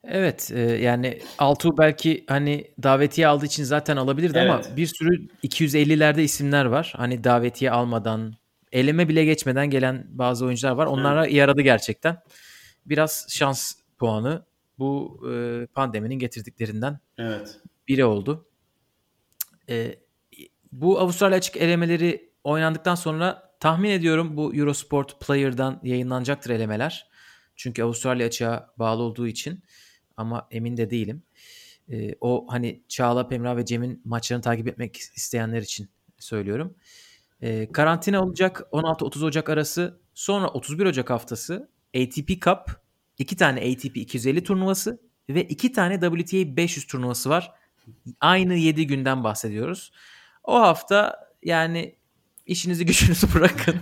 [0.04, 4.50] Evet e, yani Altuğ belki hani davetiye aldığı için zaten alabilirdi evet.
[4.50, 6.92] ama bir sürü 250'lerde isimler var.
[6.96, 8.34] Hani davetiye almadan
[8.72, 10.86] eleme bile geçmeden gelen bazı oyuncular var.
[10.86, 11.34] Onlara evet.
[11.34, 12.22] yaradı gerçekten.
[12.86, 14.46] Biraz şans puanı
[14.78, 17.60] bu e, pandeminin getirdiklerinden evet.
[17.88, 18.48] biri oldu.
[19.68, 19.94] E,
[20.72, 27.08] bu Avustralya açık elemeleri oynandıktan sonra tahmin ediyorum bu Eurosport Player'dan yayınlanacaktır elemeler.
[27.56, 29.62] Çünkü Avustralya açığa bağlı olduğu için
[30.16, 31.22] ama emin de değilim.
[31.90, 36.74] E, o hani Çağla, Pemra ve Cem'in maçlarını takip etmek isteyenler için söylüyorum.
[36.74, 37.05] E,
[37.72, 40.00] karantina olacak 16-30 Ocak arası.
[40.14, 42.80] Sonra 31 Ocak haftası ATP Cup,
[43.18, 47.52] iki tane ATP 250 turnuvası ve iki tane WTA 500 turnuvası var.
[48.20, 49.92] Aynı 7 günden bahsediyoruz.
[50.44, 51.96] O hafta yani
[52.46, 53.76] işinizi gücünüzü bırakın.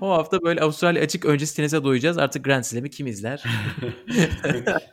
[0.00, 2.18] o hafta böyle Avustralya açık öncesi tenise doyacağız.
[2.18, 3.42] Artık Grand Slam'i kim izler?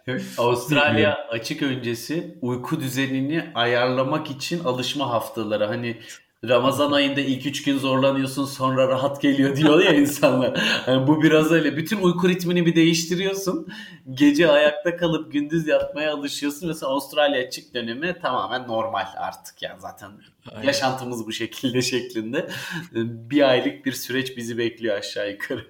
[0.38, 5.66] Avustralya açık öncesi uyku düzenini ayarlamak için alışma haftaları.
[5.66, 5.98] Hani
[6.44, 10.62] Ramazan ayında ilk üç gün zorlanıyorsun sonra rahat geliyor diyor ya insanlar.
[10.88, 11.78] Yani bu biraz öyle.
[11.78, 13.68] Bütün uyku ritmini bir değiştiriyorsun.
[14.12, 16.68] Gece ayakta kalıp gündüz yatmaya alışıyorsun.
[16.68, 20.12] Mesela Avustralya açık dönemi tamamen normal artık yani zaten
[20.52, 20.68] Aynen.
[20.68, 22.50] yaşantımız bu şekilde şeklinde.
[22.94, 25.68] Bir aylık bir süreç bizi bekliyor aşağı yukarı.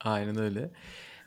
[0.00, 0.70] Aynen öyle.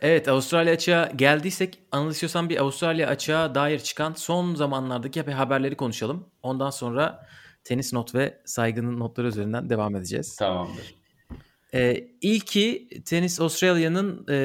[0.01, 6.25] Evet Avustralya açığa geldiysek anlatıyorsan bir Avustralya açığa dair çıkan son zamanlardaki haberleri konuşalım.
[6.43, 7.27] Ondan sonra
[7.67, 10.35] tenis not ve saygının notları üzerinden devam edeceğiz.
[10.35, 10.95] Tamamdır.
[11.73, 14.37] Ee, ilki Tenis Australia'nın e,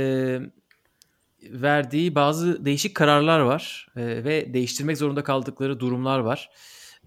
[1.43, 6.51] verdiği bazı değişik kararlar var e, ve değiştirmek zorunda kaldıkları durumlar var.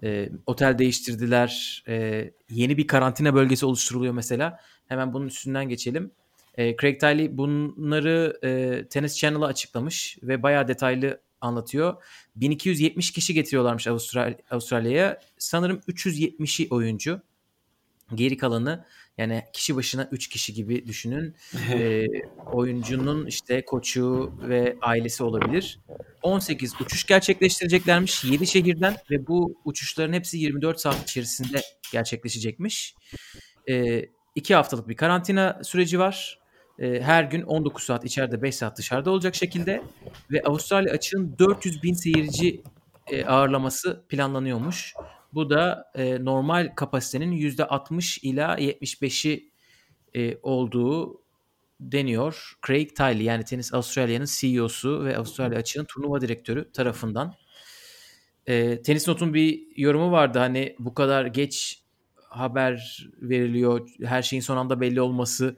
[0.04, 4.60] E, otel değiştirdiler, e, yeni bir karantina bölgesi oluşturuluyor mesela.
[4.88, 6.12] Hemen bunun üstünden geçelim.
[6.58, 12.03] E, Craig Tiley bunları e, Tennis Channel'a açıklamış ve bayağı detaylı anlatıyor.
[12.36, 15.21] 1270 kişi getiriyorlarmış Avustral Avustralya'ya.
[15.38, 17.21] Sanırım 370'i oyuncu.
[18.15, 18.86] Geri kalanı
[19.17, 21.36] yani kişi başına 3 kişi gibi düşünün.
[21.71, 22.05] e,
[22.51, 25.79] oyuncunun işte koçu ve ailesi olabilir.
[26.23, 32.95] 18 uçuş gerçekleştireceklermiş 7 şehirden ve bu uçuşların hepsi 24 saat içerisinde gerçekleşecekmiş.
[33.69, 34.05] E,
[34.36, 36.44] 2 haftalık bir karantina süreci var
[36.80, 39.84] e, her gün 19 saat içeride 5 saat dışarıda olacak şekilde
[40.32, 42.64] ve Avustralya açığın 400 bin seyirci
[43.12, 44.94] e, ağırlaması planlanıyormuş.
[45.34, 49.52] Bu da e, normal kapasitenin %60 ila 75'i
[50.16, 51.22] e, olduğu
[51.80, 52.54] deniyor.
[52.68, 57.34] Craig Tiley yani Tenis Avustralya'nın CEO'su ve Avustralya açığın turnuva direktörü tarafından.
[58.48, 61.82] E, Tenis Not'un bir yorumu vardı hani bu kadar geç
[62.16, 65.58] haber veriliyor, her şeyin son anda belli olması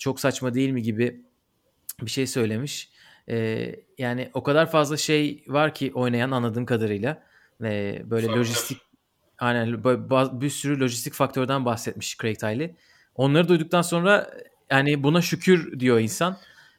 [0.00, 1.24] çok saçma değil mi gibi
[2.02, 2.90] bir şey söylemiş.
[3.28, 7.22] Ee, yani o kadar fazla şey var ki oynayan anladığım kadarıyla.
[7.64, 8.40] Ee, böyle Faktör.
[8.40, 8.78] lojistik
[9.38, 9.84] aynen
[10.40, 12.74] bir sürü lojistik faktörden bahsetmiş Craig Tiley.
[13.14, 14.30] Onları duyduktan sonra
[14.70, 16.36] yani buna şükür diyor insan.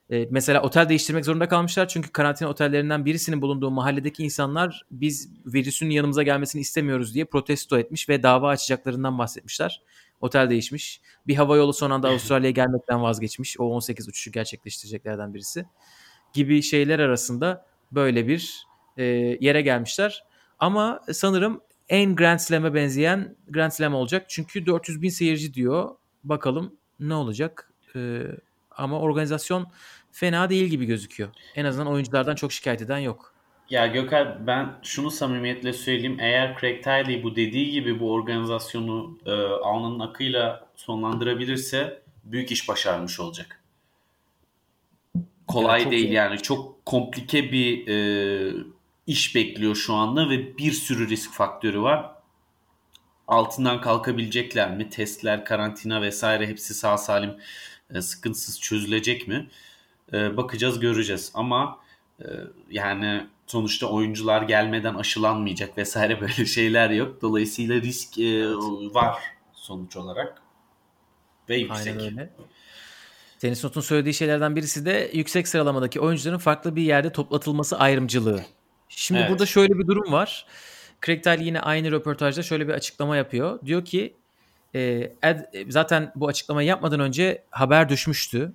[0.09, 5.89] Ee, mesela otel değiştirmek zorunda kalmışlar çünkü karantina otellerinden birisinin bulunduğu mahalledeki insanlar biz virüsün
[5.89, 9.81] yanımıza gelmesini istemiyoruz diye protesto etmiş ve dava açacaklarından bahsetmişler.
[10.21, 11.01] Otel değişmiş.
[11.27, 13.59] Bir hava yolu son anda Avustralya'ya gelmekten vazgeçmiş.
[13.59, 15.65] O 18 uçuşu gerçekleştireceklerden birisi.
[16.33, 19.03] Gibi şeyler arasında böyle bir e,
[19.41, 20.23] yere gelmişler.
[20.59, 24.25] Ama sanırım en Grand Slam'e benzeyen Grand Slam olacak.
[24.27, 25.89] Çünkü 400 bin seyirci diyor.
[26.23, 27.71] Bakalım ne olacak.
[27.95, 28.21] E,
[28.71, 29.71] ama organizasyon
[30.11, 31.29] fena değil gibi gözüküyor.
[31.55, 33.30] En azından oyunculardan çok şikayet eden yok.
[33.71, 36.17] Ya Gökhan ben şunu samimiyetle söyleyeyim.
[36.19, 43.19] Eğer Craig Tiley bu dediği gibi bu organizasyonu e, alnının akıyla sonlandırabilirse büyük iş başarmış
[43.19, 43.61] olacak.
[45.47, 46.13] Kolay Ya çok değil zor.
[46.13, 46.41] yani.
[46.41, 48.53] Çok komplike bir e,
[49.07, 52.11] iş bekliyor şu anda ve bir sürü risk faktörü var.
[53.27, 54.89] Altından kalkabilecekler mi?
[54.89, 57.35] Testler, karantina vesaire hepsi sağ salim
[57.93, 59.47] e, sıkıntısız çözülecek mi?
[60.13, 61.31] E, bakacağız, göreceğiz.
[61.33, 61.79] Ama
[62.19, 62.25] e,
[62.71, 67.21] yani sonuçta oyuncular gelmeden aşılanmayacak vesaire böyle şeyler yok.
[67.21, 68.45] Dolayısıyla risk e,
[68.93, 69.17] var
[69.53, 70.41] sonuç olarak
[71.49, 71.87] ve yüksek.
[71.87, 72.29] Aynen öyle.
[73.43, 78.45] Not'un söylediği şeylerden birisi de yüksek sıralamadaki oyuncuların farklı bir yerde toplatılması ayrımcılığı.
[78.89, 79.29] Şimdi Evet.
[79.29, 80.45] burada şöyle bir durum var.
[81.05, 83.59] Craig Tiley yine aynı röportajda şöyle bir açıklama yapıyor.
[83.65, 84.15] Diyor ki
[84.75, 84.79] e,
[85.23, 88.53] Ed- zaten bu açıklamayı yapmadan önce haber düşmüştü.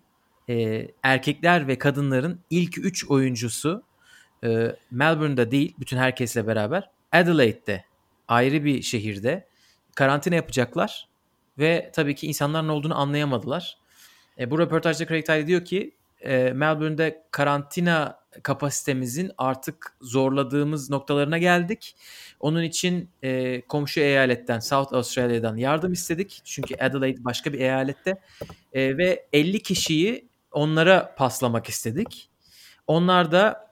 [0.49, 3.83] E, erkekler ve kadınların ilk 3 oyuncusu
[4.45, 7.85] e, Melbourne'da değil bütün herkesle beraber Adelaide'de
[8.29, 9.47] ayrı bir şehirde
[9.95, 11.09] karantina yapacaklar
[11.59, 13.79] ve tabii ki insanlar ne olduğunu anlayamadılar.
[14.39, 21.97] E, bu röportajda Craig Tiley diyor ki e, Melbourne'de karantina kapasitemizin artık zorladığımız noktalarına geldik.
[22.41, 26.41] Onun için e, komşu eyaletten South Australia'dan yardım istedik.
[26.45, 28.21] Çünkü Adelaide başka bir eyalette
[28.73, 32.31] E, ve 50 kişiyi onlara paslamak istedik.
[32.87, 33.66] Onlar da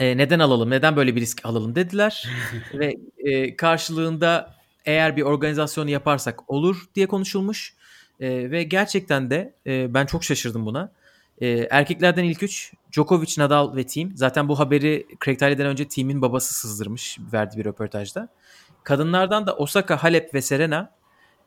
[0.00, 2.28] e, neden alalım, neden böyle bir risk alalım dediler
[2.74, 7.74] ve e, karşılığında eğer bir organizasyonu yaparsak olur diye konuşulmuş
[8.20, 10.92] E, ve gerçekten de e, ben çok şaşırdım buna.
[11.40, 14.10] E, erkeklerden ilk üç Djokovic, Nadal ve Team.
[14.14, 18.28] Zaten bu haberi Craig Tiley'den önce Team'in babası sızdırmış verdiği bir röportajda.
[18.84, 20.92] Kadınlardan da Osaka, Halep ve Serena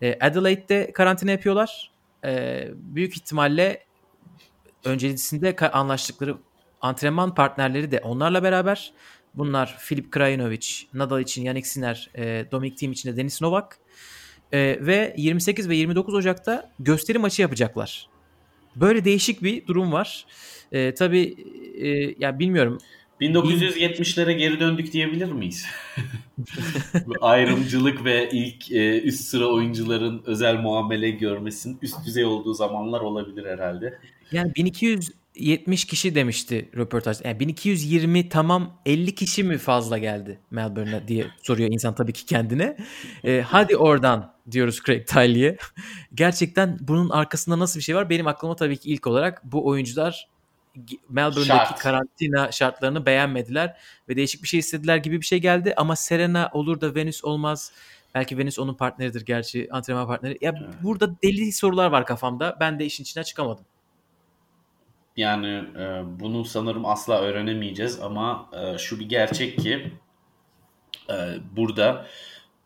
[0.02, 1.92] e, Adelaide'de karantina yapıyorlar.
[2.26, 3.86] E, büyük ihtimalle
[4.86, 6.38] öncesinde anlaştıkları
[6.84, 8.94] antrenman partnerleri de onlarla beraber.
[9.36, 13.78] Bunlar Filip Krajinovic, Nadal için Yannick Sinner, e, Dominic Thiem için de Denis Novak.
[14.52, 18.08] E, ve 28 ve 29 Ocak'ta gösteri maçı yapacaklar.
[18.76, 20.26] Böyle değişik bir durum var.
[20.72, 21.36] E, tabii
[21.78, 22.78] e, ya bilmiyorum
[23.22, 25.66] 1970'lere geri döndük diyebilir miyiz?
[27.22, 33.46] Ayrımcılık ve ilk e, üst sıra oyuncuların özel muamele görmesinin üst düzey olduğu zamanlar olabilir
[33.46, 34.00] herhalde.
[34.32, 34.52] Yani
[35.36, 37.18] 1270 kişi demişti röportaj.
[37.24, 42.78] Yani 1220 tamam 50 kişi mi fazla geldi Melbourne'a diye soruyor insan tabii ki kendine.
[43.24, 45.58] Ee, hadi oradan diyoruz Craig Tiley'e.
[46.14, 48.10] Gerçekten bunun arkasında nasıl bir şey var?
[48.10, 50.30] Benim aklıma tabii ki ilk olarak bu oyuncular
[51.10, 51.80] Melbourne'deki Şart.
[51.80, 53.78] karantina şartlarını beğenmediler
[54.10, 57.72] ve değişik bir şey istediler gibi bir şey geldi ama Serena olur da Venus olmaz.
[58.16, 60.38] Belki Venus onun partneridir gerçi antrenman partneri.
[60.42, 62.58] Ya burada deli sorular var kafamda.
[62.60, 63.66] Ben de işin içine çıkamadım.
[65.18, 65.48] Yani
[65.78, 69.92] e, bunu sanırım asla öğrenemeyeceğiz ama e, şu bir gerçek ki
[71.10, 71.16] e,
[71.56, 72.08] burada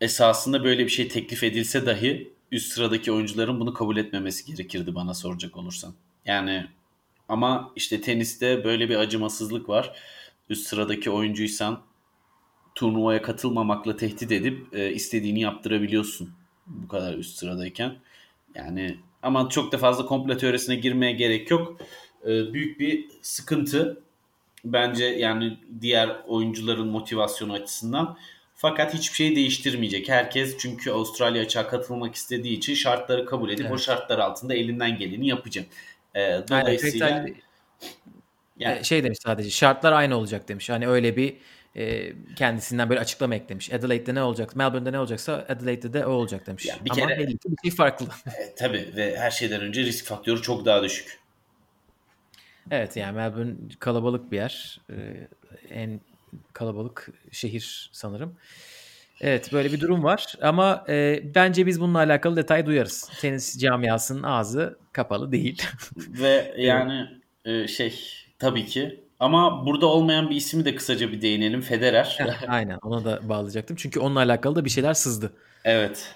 [0.00, 5.14] esasında böyle bir şey teklif edilse dahi üst sıradaki oyuncuların bunu kabul etmemesi gerekirdi bana
[5.14, 5.94] soracak olursan.
[6.24, 6.66] Yani
[7.28, 9.92] ama işte teniste böyle bir acımasızlık var.
[10.48, 11.82] Üst sıradaki oyuncuysan
[12.74, 16.30] turnuvaya katılmamakla tehdit edip e, istediğini yaptırabiliyorsun
[16.66, 17.96] bu kadar üst sıradayken.
[18.54, 21.80] Yani ama çok da fazla komplo teorisine girmeye gerek yok.
[22.26, 24.00] E, büyük bir sıkıntı
[24.64, 28.18] bence yani diğer oyuncuların motivasyonu açısından.
[28.54, 30.08] Fakat hiçbir şey değiştirmeyecek.
[30.08, 33.72] Herkes çünkü Avustralya açığa katılmak istediği için şartları kabul edip Evet.
[33.74, 35.66] o şartlar altında elinden geleni yapacak.
[36.14, 37.08] E, dolayısıyla
[38.58, 40.70] yani, E, şey demiş sadece şartlar aynı olacak demiş.
[40.70, 41.36] Hani öyle bir
[41.76, 43.72] e, kendisinden böyle açıklama eklemiş.
[43.72, 44.56] Adelaide'de ne olacak?
[44.56, 46.66] Melbourne'de ne olacaksa Adelaide'de de o olacak demiş.
[46.66, 48.06] Ya bir Ama kere- belli ki bir şey farklı.
[48.26, 51.18] e, tabii ve her şeyden önce risk faktörü çok daha düşük.
[52.70, 54.80] Evet yani Melbourne kalabalık bir yer.
[54.90, 54.96] E,
[55.70, 56.00] en
[56.52, 58.36] kalabalık şehir sanırım.
[59.20, 63.10] Evet böyle bir durum var ama e, bence biz bununla alakalı detay duyarız.
[63.20, 65.62] Tenis camiasının ağzı kapalı değil.
[65.96, 67.06] Ve yani
[67.44, 68.00] e, şey
[68.38, 71.60] tabii ki ama burada olmayan bir ismi de kısaca bir değinelim.
[71.60, 72.18] Federer.
[72.48, 73.76] Aynen ona da bağlayacaktım.
[73.76, 75.32] Çünkü onunla alakalı da bir şeyler sızdı.
[75.64, 76.14] Evet.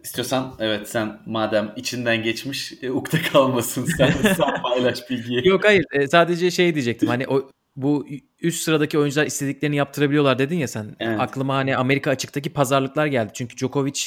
[0.00, 5.48] İstiyorsan evet sen madem içinden geçmiş e, ukde kalmasın sen, sen paylaş bilgiyi.
[5.48, 8.06] Yok hayır e, sadece şey diyecektim hani o bu
[8.40, 10.96] üst sıradaki oyuncular istediklerini yaptırabiliyorlar dedin ya sen.
[11.00, 11.20] Evet.
[11.20, 13.30] Aklıma hani Amerika açıktaki pazarlıklar geldi.
[13.34, 14.00] Çünkü Djokovic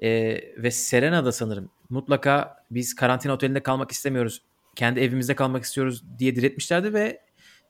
[0.00, 0.10] e,
[0.56, 4.42] ve Serena da sanırım mutlaka biz karantina otelinde kalmak istemiyoruz.
[4.76, 7.20] Kendi evimizde kalmak istiyoruz diye diretmişlerdi ve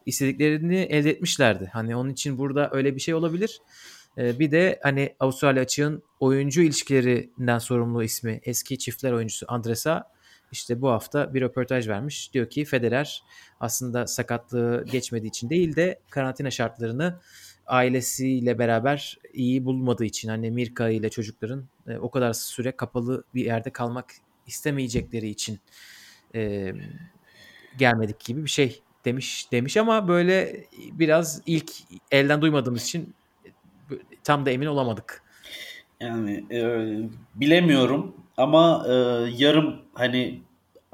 [0.07, 1.71] istediklerini elde etmişlerdi.
[1.73, 3.61] Hani onun için burada öyle bir şey olabilir.
[4.19, 10.11] E, bir de hani Avustralya açığın oyuncu ilişkilerinden sorumlu ismi eski çiftler oyuncusu Andresa
[10.53, 12.35] işte bu hafta bir röportaj vermiş.
[12.35, 13.23] Diyor ki Federer
[13.61, 17.21] aslında sakatlığı geçmediği için değil de karantina şartlarını
[17.67, 23.45] ailesiyle beraber iyi bulmadığı için hani Mirka ile çocukların e, o kadar süre kapalı bir
[23.45, 24.13] yerde kalmak
[24.47, 25.59] istemeyecekleri için
[26.35, 26.73] e,
[27.79, 31.73] gelmedik gibi bir şey demiş demiş ama böyle biraz ilk
[32.11, 33.15] elden duymadığımız için
[34.31, 35.23] tam da emin olamadık.
[36.01, 36.61] Yani e,
[37.35, 38.93] bilemiyorum ama e,
[39.37, 40.41] yarım hani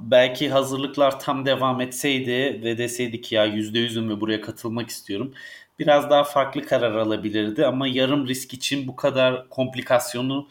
[0.00, 5.34] belki hazırlıklar tam devam etseydi ve deseydi ki ya yüzde yüzüm ve buraya katılmak istiyorum.
[5.78, 10.48] Biraz daha farklı karar alabilirdi ama yarım risk için bu kadar komplikasyonu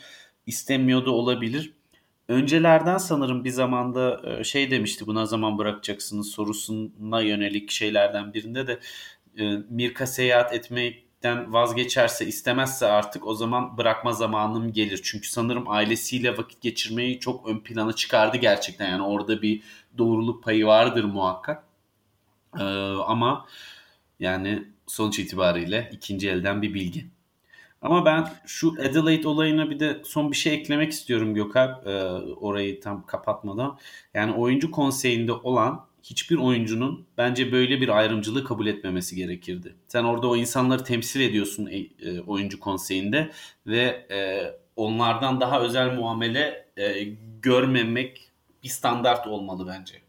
[0.47, 1.73] istemiyordu olabilir.
[2.27, 8.79] Öncelerden sanırım bir zamanda e, şey demişti buna zaman bırakacaksınız sorusuna yönelik şeylerden birinde de
[9.39, 10.53] e, Mirka seyahat
[11.25, 15.01] etmekten vazgeçerse istemezse artık o zaman bırakma zamanım gelir.
[15.03, 18.89] Çünkü sanırım ailesiyle vakit geçirmeyi çok ön plana çıkardı gerçekten.
[18.89, 19.63] Yani orada bir
[19.97, 21.63] doğruluk payı vardır muhakkak.
[22.59, 22.63] Ee,
[23.07, 23.45] ama
[24.19, 27.05] yani sonuç itibariyle ikinci elden bir bilgi.
[27.81, 31.81] Ama ben şu Adelaide olayına bir de son bir şey eklemek istiyorum Gökhan.
[31.85, 31.91] Ee,
[32.39, 33.77] orayı tam kapatmadan.
[34.13, 39.75] Yani oyuncu konseyinde olan hiçbir oyuncunun bence böyle bir ayrımcılığı kabul etmemesi gerekirdi.
[39.87, 43.31] Sen orada o insanları temsil ediyorsun e, e, oyuncu konseyinde
[43.67, 44.19] ve e,
[44.75, 47.03] onlardan daha özel muamele e,
[47.41, 48.31] görmemek
[48.63, 50.01] bir standart olmalı bence.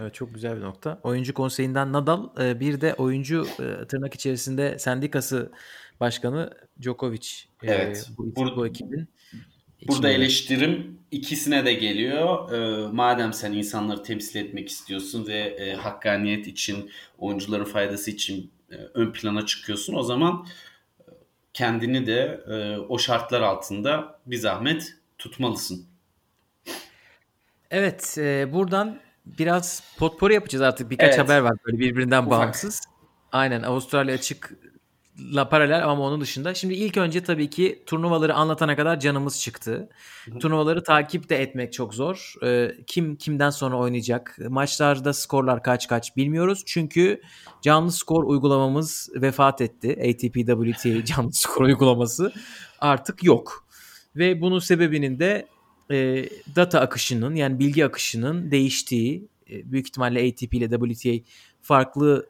[0.00, 1.00] Evet çok güzel bir nokta.
[1.02, 5.52] Oyuncu konseyinden Nadal e, bir de oyuncu e, tırnak içerisinde sendikası
[6.00, 7.28] başkanı Djokovic.
[7.62, 8.10] Evet.
[8.18, 9.08] Bu, bu ekibin.
[9.88, 10.22] Burada içinde.
[10.24, 12.52] eleştirim ikisine de geliyor.
[12.52, 18.74] Ee, madem sen insanları temsil etmek istiyorsun ve e, hakkaniyet için, oyuncuların faydası için e,
[18.74, 20.46] ön plana çıkıyorsun, o zaman
[21.00, 21.02] e,
[21.54, 25.86] kendini de e, o şartlar altında bir zahmet tutmalısın.
[27.70, 30.90] Evet e, buradan biraz potpori yapacağız artık.
[30.90, 31.18] Birkaç Evet.
[31.18, 32.30] haber var böyle birbirinden Ufak.
[32.30, 32.80] bağımsız.
[33.32, 34.18] Aynen Avustralya
[35.18, 36.54] açıkla paralel ama onun dışında.
[36.54, 39.88] Şimdi ilk önce tabii ki turnuvaları anlatana kadar canımız çıktı.
[40.40, 42.34] Turnuvaları takip de etmek çok zor.
[42.44, 44.38] E, kim kimden sonra oynayacak?
[44.48, 46.62] Maçlarda skorlar kaç kaç bilmiyoruz.
[46.66, 47.20] Çünkü
[47.62, 49.90] canlı skor uygulamamız vefat etti.
[49.90, 52.32] ATP WTA canlı skor uygulaması
[52.80, 53.66] artık yok.
[54.16, 55.46] Ve bunun sebebinin de
[55.90, 61.24] e, data akışının yani bilgi akışının değiştiği e, büyük ihtimalle ATP ile WTA
[61.62, 62.28] farklı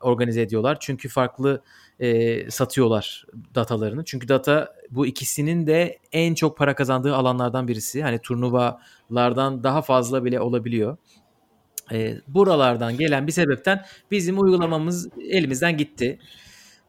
[0.00, 0.76] organize ediyorlar.
[0.80, 1.62] Çünkü farklı
[2.00, 4.04] e, satıyorlar datalarını.
[4.04, 8.02] Çünkü data bu ikisinin de en çok para kazandığı alanlardan birisi.
[8.02, 10.96] Hani turnuvalardan daha fazla bile olabiliyor.
[11.92, 16.18] E, buralardan gelen bir sebepten bizim uygulamamız elimizden gitti.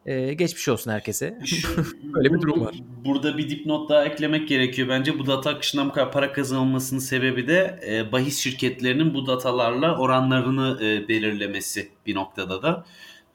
[0.05, 1.39] E, geçmiş olsun herkese.
[2.03, 2.75] Böyle bir durum var.
[3.05, 4.89] Burada bir dipnot daha eklemek gerekiyor.
[4.89, 9.97] Bence bu data akışından bu kadar para kazanılmasının sebebi de e, bahis şirketlerinin bu datalarla
[9.97, 12.85] oranlarını e, belirlemesi bir noktada da.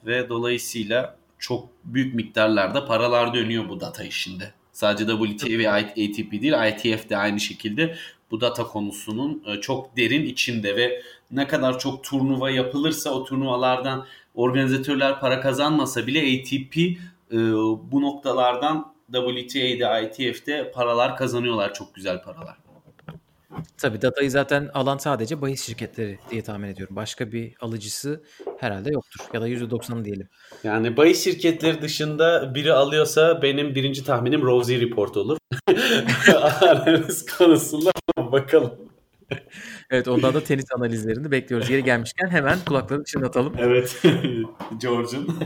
[0.07, 4.53] Ve dolayısıyla çok büyük miktarlarda paralar dönüyor bu data işinde.
[4.73, 7.97] Sadece WTA ve ATP değil ITF de aynı şekilde
[8.31, 14.07] bu data konusunun e, çok derin içinde ve ne kadar çok turnuva yapılırsa o turnuvalardan
[14.35, 17.37] organizatörler para kazanmasa bile ATP e,
[17.93, 21.75] bu noktalardan WTA'de, ITF'de paralar kazanıyorlar.
[21.75, 22.57] Çok güzel paralar.
[23.79, 26.97] Tabii datayı zaten alan sadece bahis şirketleri diye tahmin ediyorum.
[26.97, 28.23] Başka bir alıcısı
[28.59, 29.21] herhalde yoktur.
[29.33, 30.29] Ya da %90 diyelim.
[30.65, 35.39] Yani bahis şirketleri dışında biri alıyorsa benim birinci tahminim Rosie Report olur.
[36.61, 38.73] Analiz konusunda bakalım.
[39.95, 41.71] Evet ondan da tenis analizlerini bekliyoruz.
[41.71, 43.55] Yeri gelmişken hemen kulakları çınlatalım.
[43.59, 44.03] Evet.
[44.81, 45.39] George'un.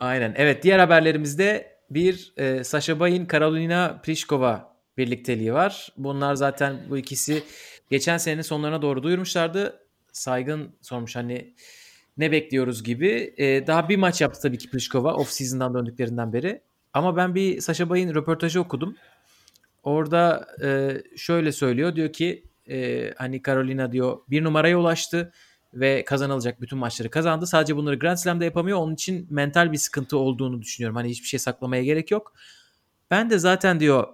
[0.00, 0.34] Aynen.
[0.36, 5.92] Evet diğer haberlerimizde bir e, Sasha Bay'in Karolina Pliskova birlikteliği var.
[5.96, 7.42] Bunlar zaten bu ikisi
[7.90, 9.80] geçen senenin sonlarına doğru duyurmuşlardı.
[10.12, 11.54] Saygın sormuş hani
[12.18, 13.34] ne bekliyoruz gibi.
[13.36, 16.60] E, daha bir maç yaptı tabii ki Pliskova off season'dan döndüklerinden beri.
[16.92, 18.96] Ama ben bir Sasha Bay'ın röportajı okudum.
[19.82, 21.96] Orada e, şöyle söylüyor.
[21.96, 25.32] Diyor ki e, hani Carolina diyor bir numaraya ulaştı
[25.74, 27.46] ve kazanılacak bütün maçları kazandı.
[27.46, 28.78] Sadece bunları Grand Slam'da yapamıyor.
[28.78, 30.96] Onun için mental bir sıkıntı olduğunu düşünüyorum.
[30.96, 32.32] Hani hiçbir şey saklamaya gerek yok.
[33.10, 34.08] Ben de zaten diyor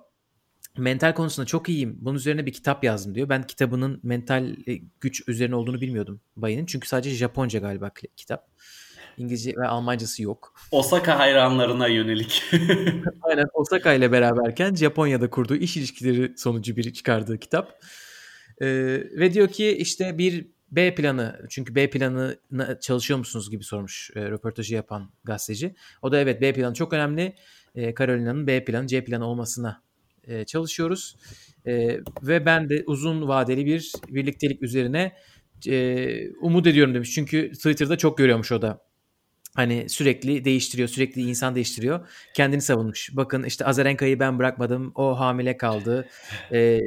[0.76, 1.98] mental konusunda çok iyiyim.
[2.00, 3.28] Bunun üzerine bir kitap yazdım diyor.
[3.28, 4.57] Ben kitabının mental
[5.00, 6.66] güç üzerine olduğunu bilmiyordum Bay'ın.
[6.66, 8.48] Çünkü sadece Japonca galiba kitap.
[9.16, 10.55] İngilizce ve Almancası yok.
[10.70, 12.42] Osaka hayranlarına yönelik.
[13.22, 17.80] Aynen Osaka ile beraberken Japonya'da kurduğu iş ilişkileri sonucu bir çıkardığı kitap.
[18.61, 18.66] Ee,
[19.12, 22.38] ve diyor ki işte bir B planı çünkü B planı
[22.80, 25.74] çalışıyor musunuz gibi sormuş e, röportajı yapan gazeteci.
[26.02, 27.34] O da evet B planı çok önemli.
[27.74, 29.82] E, Carolina'nın B planı C planı olmasına
[30.24, 31.16] e, çalışıyoruz.
[31.66, 35.12] E, ve ben de uzun vadeli bir birliktelik üzerine
[35.68, 37.12] e, umut ediyorum demiş.
[37.12, 38.84] Çünkü Twitter'da çok görüyormuş o da.
[39.55, 42.09] Hani sürekli değiştiriyor, sürekli insan değiştiriyor.
[42.34, 43.11] Kendini savunmuş.
[43.12, 44.92] Bakın işte Azarenka'yı ben bırakmadım.
[44.94, 46.09] O hamile kaldı.
[46.52, 46.80] E,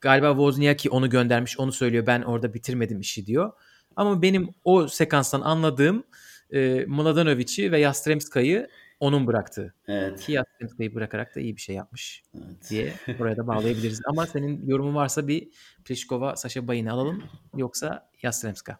[0.00, 1.58] galiba Wozniacki onu göndermiş.
[1.58, 2.06] Onu söylüyor.
[2.06, 3.52] Ben orada bitirmedim işi diyor.
[3.96, 6.04] Ama benim o sekanstan anladığım
[6.50, 8.68] e, Mladenovic'i ve Yastremska'yı
[9.00, 9.74] onun bıraktığı.
[9.88, 10.20] Evet.
[10.20, 12.70] Ki Yastremska'yı bırakarak da iyi bir şey yapmış evet.
[12.70, 14.00] diye buraya da bağlayabiliriz.
[14.06, 15.48] Ama senin yorumun varsa bir
[15.84, 17.22] Pliskova, Sasha Bayin'i alalım
[17.56, 18.78] yoksa Yastremska.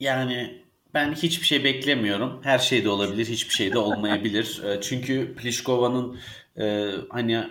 [0.00, 2.40] Yani ben hiçbir şey beklemiyorum.
[2.42, 4.62] Her şey de olabilir, hiçbir şey de olmayabilir.
[4.80, 6.18] Çünkü Pliskova'nın
[6.60, 7.44] e, hani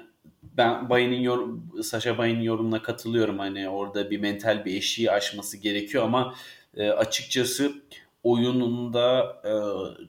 [0.43, 3.39] ben Bayin'in yorum, Sasha Bayin'in yorumuna katılıyorum.
[3.39, 6.35] Hani orada bir mental bir eşiği aşması gerekiyor ama
[6.77, 7.71] e, açıkçası
[8.23, 9.51] oyununda e,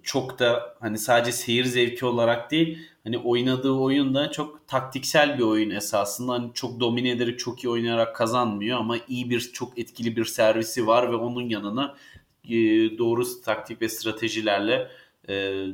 [0.02, 5.70] çok da hani sadece seyir zevki olarak değil hani oynadığı oyunda çok taktiksel bir oyun
[5.70, 10.24] esasında hani çok domine ederek çok iyi oynayarak kazanmıyor ama iyi bir çok etkili bir
[10.24, 11.96] servisi var ve onun yanına
[12.44, 12.58] e,
[12.98, 14.90] doğru taktik ve stratejilerle
[15.28, 15.64] e,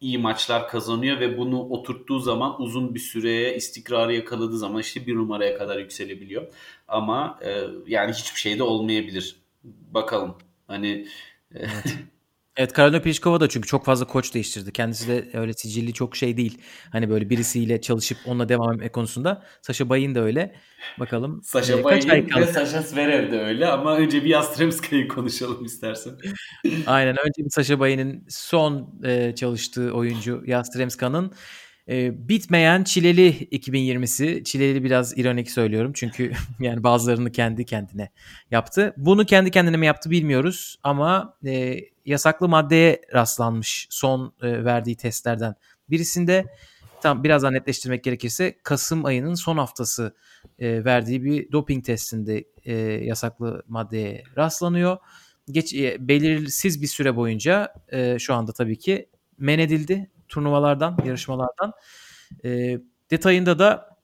[0.00, 5.14] iyi maçlar kazanıyor ve bunu oturttuğu zaman uzun bir süreye istikrarı yakaladığı zaman işte bir
[5.14, 6.52] numaraya kadar yükselebiliyor.
[6.88, 9.36] Ama e, yani hiçbir şey de olmayabilir.
[9.64, 10.38] Bakalım.
[10.66, 11.08] Hani
[11.54, 11.96] Evet.
[12.56, 14.72] Evet Karolina Pliskova da çünkü çok fazla koç değiştirdi.
[14.72, 16.58] Kendisi de öyle sicilli çok şey değil.
[16.92, 19.42] Hani böyle birisiyle çalışıp onunla devam etme konusunda.
[19.62, 20.54] Sasha Bayin de öyle.
[20.98, 21.42] Bakalım.
[21.42, 26.12] Sasha e, Bayin ve Sasha Zverev de öyle ama önce bir Yastremska'yı konuşalım istersen.
[26.86, 31.32] Aynen önce bir Sasha Bayin'in son e, çalıştığı oyuncu Yastremska'nın
[31.88, 34.44] e, bitmeyen çileli 2020'si.
[34.44, 38.10] Çileli biraz ironik söylüyorum çünkü yani bazılarını kendi kendine
[38.50, 38.94] yaptı.
[38.96, 45.54] Bunu kendi kendine mi yaptı bilmiyoruz ama e, yasaklı maddeye rastlanmış son e, verdiği testlerden
[45.90, 46.44] birisinde
[47.02, 50.14] tam birazdan netleştirmek gerekirse Kasım ayının son haftası
[50.58, 52.74] e, verdiği bir doping testinde e,
[53.04, 54.96] yasaklı maddeye rastlanıyor.
[55.50, 59.08] Geç e, belirsiz bir süre boyunca e, şu anda tabii ki
[59.38, 61.72] men edildi turnuvalardan, yarışmalardan.
[62.44, 62.78] E,
[63.10, 63.96] detayında da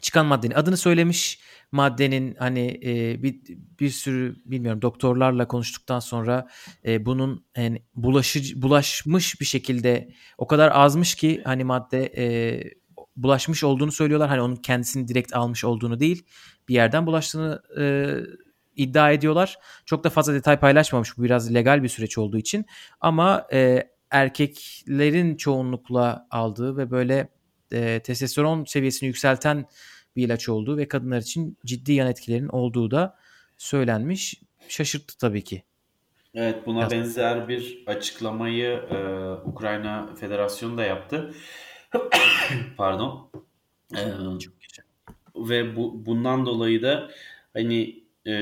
[0.00, 1.40] çıkan maddenin adını söylemiş.
[1.72, 3.40] Maddenin hani e, bir,
[3.80, 6.48] bir sürü bilmiyorum doktorlarla konuştuktan sonra
[6.84, 10.08] e, bunun yani bulaşıcı bulaşmış bir şekilde
[10.38, 12.26] o kadar azmış ki hani madde e,
[13.16, 14.28] bulaşmış olduğunu söylüyorlar.
[14.28, 16.26] Hani onun kendisini direkt almış olduğunu değil
[16.68, 18.14] bir yerden bulaştığını e,
[18.76, 19.58] iddia ediyorlar.
[19.84, 22.66] Çok da fazla detay paylaşmamış bu biraz legal bir süreç olduğu için
[23.00, 27.28] ama e, erkeklerin çoğunlukla aldığı ve böyle
[27.72, 29.66] e, testosteron seviyesini yükselten
[30.16, 33.16] bir ilaç olduğu ve kadınlar için ciddi yan etkilerin olduğu da
[33.56, 34.34] söylenmiş.
[34.68, 35.62] Şaşırttı tabii ki.
[36.34, 36.90] Evet buna Yaz.
[36.90, 38.96] benzer bir açıklamayı e,
[39.48, 41.34] Ukrayna Federasyonu da yaptı.
[42.76, 43.30] Pardon.
[43.96, 44.00] E,
[45.36, 47.10] ve bu bundan dolayı da
[47.52, 48.32] hani e,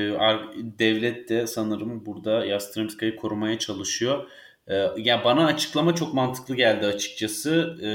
[0.79, 4.29] devlet de sanırım burada Yastremska'yı korumaya çalışıyor
[4.67, 7.77] ee, ya bana açıklama çok mantıklı geldi açıkçası.
[7.83, 7.89] Ee,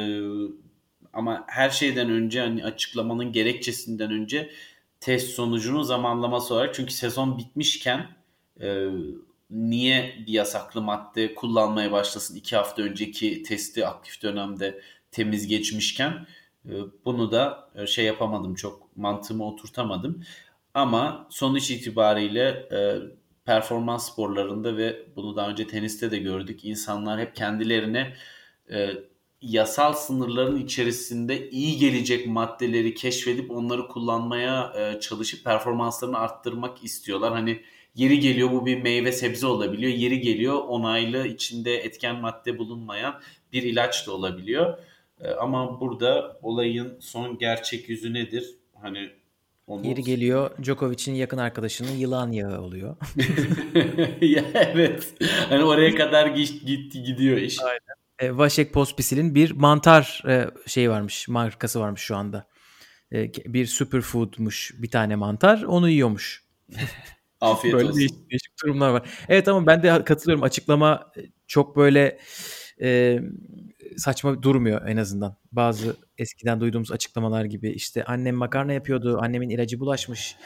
[1.13, 4.51] ama her şeyden önce hani açıklamanın gerekçesinden önce
[5.01, 8.07] test sonucunun zamanlaması olarak çünkü sezon bitmişken
[8.61, 8.87] e,
[9.51, 16.27] niye bir yasaklı madde kullanmaya başlasın iki hafta önceki testi aktif dönemde temiz geçmişken
[16.65, 16.73] e,
[17.05, 20.25] bunu da e, şey yapamadım çok mantığımı oturtamadım
[20.75, 22.99] ama sonuç itibariyle e,
[23.45, 26.65] performans sporlarında ve bunu daha önce teniste de gördük.
[26.65, 28.15] İnsanlar hep kendilerine
[28.71, 28.91] e,
[29.43, 37.33] yasal sınırların içerisinde iyi gelecek maddeleri keşfedip onları kullanmaya e, çalışıp performanslarını arttırmak istiyorlar.
[37.33, 37.61] Hani
[37.95, 39.93] yeri geliyor bu bir meyve sebze olabiliyor.
[39.93, 43.21] Yeri geliyor onaylı içinde etken madde bulunmayan
[43.53, 44.79] bir ilaç da olabiliyor.
[45.21, 48.55] E, ama burada olayın son gerçek yüzü nedir?
[48.83, 49.11] Hani
[49.71, 49.87] onu...
[49.87, 52.97] Yeri geliyor Djokovic'in yakın arkadaşının yılan yağı oluyor.
[54.21, 55.15] ya evet.
[55.49, 57.59] Hani oraya kadar gitti gidiyor iş.
[57.61, 57.81] Aynen.
[58.19, 62.47] e, Vaşek Pospisil'in bir mantar e, şeyi varmış, markası varmış şu anda.
[63.13, 66.45] E, bir superfoodmuş bir tane mantar, onu yiyormuş.
[67.41, 67.99] Afiyet böyle olsun.
[67.99, 69.09] Değişik, değişik durumlar var.
[69.29, 70.45] Evet ama ben de katılıyorum.
[70.45, 71.13] Açıklama
[71.47, 72.19] çok böyle
[72.83, 73.21] e,
[73.97, 75.37] saçma durmuyor en azından.
[75.53, 80.37] Bazı eskiden duyduğumuz açıklamalar gibi işte annem makarna yapıyordu, annemin ilacı bulaşmış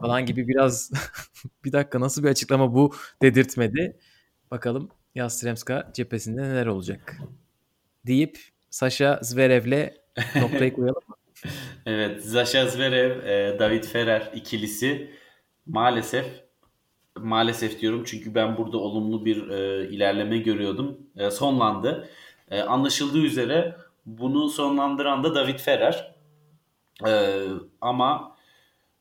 [0.00, 0.90] falan gibi biraz
[1.64, 3.96] bir dakika nasıl bir açıklama bu dedirtmedi.
[4.50, 7.18] Bakalım Yastremska cephesinde neler olacak
[8.06, 8.38] deyip
[8.70, 9.90] Sasha Zverev'le
[10.36, 11.14] noktayı koyalım mı?
[11.86, 15.10] evet, Sasha Zverev, e, David Ferrer ikilisi
[15.66, 16.26] maalesef
[17.18, 20.98] maalesef diyorum çünkü ben burada olumlu bir e, ilerleme görüyordum.
[21.16, 22.08] E, sonlandı.
[22.50, 23.76] E, anlaşıldığı üzere
[24.06, 26.14] bunu sonlandıran da David Ferrer.
[27.06, 27.42] E,
[27.80, 28.36] ama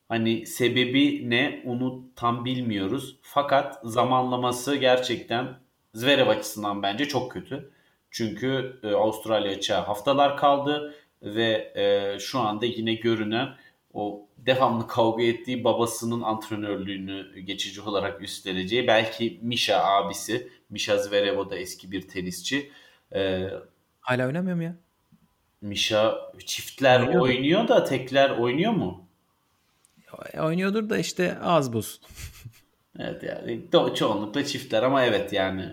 [0.09, 3.19] hani sebebi ne onu tam bilmiyoruz.
[3.21, 5.59] Fakat zamanlaması gerçekten
[5.93, 7.71] Zverev açısından bence çok kötü.
[8.11, 13.49] Çünkü e, Avustralya açığa haftalar kaldı ve e, şu anda yine görünen
[13.93, 21.49] o devamlı kavga ettiği babasının antrenörlüğünü geçici olarak üstleneceği belki Misha abisi Misha Zverev o
[21.49, 22.71] da eski bir tenisçi.
[23.15, 23.49] Ee,
[24.01, 24.75] Hala oynamıyor mu ya?
[25.61, 27.23] Misha çiftler Oynuyordu.
[27.23, 29.07] oynuyor da tekler oynuyor mu?
[30.39, 32.01] Oynuyordur da işte az buz.
[32.99, 33.61] Evet yani
[33.95, 35.69] çoğunlukla çiftler ama evet yani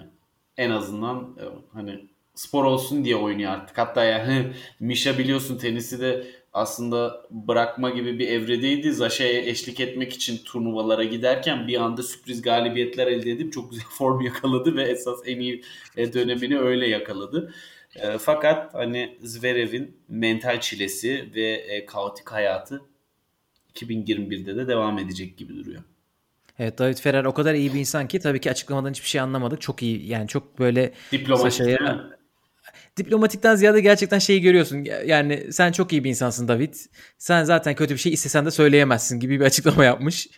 [0.56, 3.78] en azından e, hani spor olsun diye oynuyor artık.
[3.78, 8.92] Hatta yani Misha biliyorsun tenisi de aslında bırakma gibi bir evredeydi.
[8.92, 14.20] Zaşa'ya eşlik etmek için turnuvalara giderken bir anda sürpriz galibiyetler elde edip çok güzel form
[14.20, 15.62] yakaladı ve esas en iyi
[15.96, 17.54] e, dönemini öyle yakaladı.
[18.02, 22.82] E, fakat hani Zverev'in mental çilesi ve e, kaotik hayatı
[23.74, 25.82] 2021'de de devam edecek gibi duruyor.
[26.58, 29.60] Evet David Ferrer o kadar iyi bir insan ki tabii ki açıklamadan hiçbir şey anlamadık.
[29.60, 32.00] Çok iyi yani çok böyle Diplomatik mi?
[32.96, 34.84] diplomatikten ziyade gerçekten şeyi görüyorsun.
[35.06, 36.74] Yani sen çok iyi bir insansın David.
[37.18, 40.28] Sen zaten kötü bir şey istesen de söyleyemezsin gibi bir açıklama yapmış.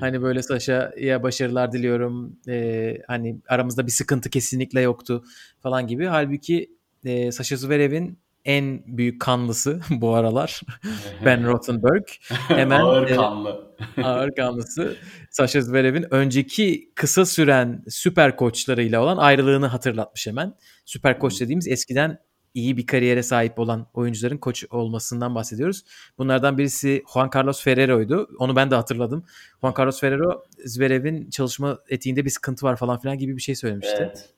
[0.00, 2.36] Hani böyle Sasha'ya başarılar diliyorum.
[2.48, 5.24] Ee, hani aramızda bir sıkıntı kesinlikle yoktu
[5.62, 6.06] falan gibi.
[6.06, 6.70] Halbuki
[7.04, 10.60] e, Sasha Zverev'in en büyük kanlısı bu aralar
[11.24, 12.04] Ben Rothenberg.
[12.48, 13.74] Hemen Ağır e, kanlı.
[14.02, 14.96] ağır kanlısı
[15.30, 20.54] Sasha Zverev'in önceki kısa süren süper koçlarıyla olan ayrılığını hatırlatmış hemen.
[20.84, 22.18] Süper koç dediğimiz eskiden
[22.54, 25.84] iyi bir kariyere sahip olan oyuncuların koç olmasından bahsediyoruz.
[26.18, 28.28] Bunlardan birisi Juan Carlos Ferrero'ydu.
[28.38, 29.24] Onu ben de hatırladım.
[29.60, 33.96] Juan Carlos Ferrero Zverev'in çalışma etiğinde bir sıkıntı var falan filan gibi bir şey söylemişti.
[33.98, 34.28] Evet.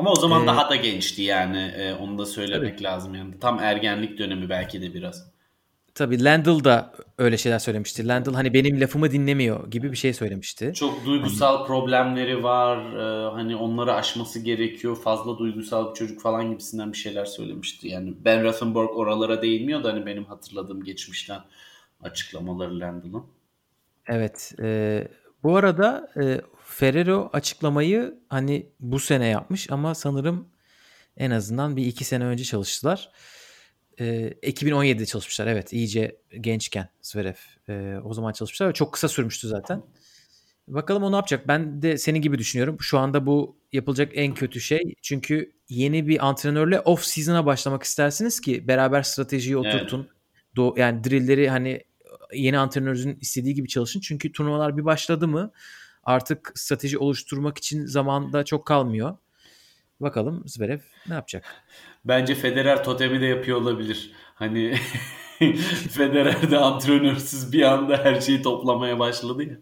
[0.00, 1.72] Ama o zaman Ee, daha da gençti yani.
[1.76, 3.38] Ee, onu da söylemek lazım yani.
[3.40, 5.30] Tam ergenlik dönemi belki de biraz.
[5.94, 8.08] Tabii Landl da öyle şeyler söylemişti.
[8.08, 10.72] Landl hani benim lafımı dinlemiyor gibi bir şey söylemişti.
[10.74, 12.78] Çok duygusal problemleri var.
[12.94, 14.96] Ee, hani onları aşması gerekiyor.
[14.96, 17.88] Fazla duygusal bir çocuk falan gibisinden bir şeyler söylemişti.
[17.88, 21.40] Yani Ben Rothenberg oralara değinmiyor da hani benim hatırladığım geçmişten
[22.02, 23.24] açıklamaları Landl'ın.
[24.06, 24.52] Evet.
[24.62, 25.08] e,
[25.42, 26.40] bu arada e,
[26.80, 30.48] Ferrero açıklamayı hani bu sene yapmış ama sanırım
[31.16, 33.10] en azından bir iki sene önce çalıştılar.
[33.98, 35.46] E, 2017'de çalışmışlar.
[35.46, 35.72] Evet.
[35.72, 37.34] iyice gençken Zverev.
[37.68, 39.82] E, o zaman çalışmışlar ve çok kısa sürmüştü zaten.
[40.68, 41.48] Bakalım o ne yapacak?
[41.48, 42.76] Ben de senin gibi düşünüyorum.
[42.80, 44.94] Şu anda bu yapılacak en kötü şey.
[45.02, 49.74] Çünkü yeni bir antrenörle off season'a başlamak istersiniz ki beraber stratejiyi Evet.
[49.74, 50.08] oturtun.
[50.56, 51.84] Do- yani drillleri hani
[52.34, 54.00] yeni antrenörünüzün istediği gibi çalışın.
[54.00, 55.52] Çünkü turnuvalar bir başladı mı
[56.04, 59.16] artık strateji oluşturmak için zamanda çok kalmıyor.
[60.00, 61.44] Bakalım Zverev ne yapacak?
[62.04, 64.12] Bence Federer totemi de yapıyor olabilir.
[64.34, 64.74] Hani
[65.90, 69.56] Federer de antrenörsüz bir anda her şeyi toplamaya başladı ya.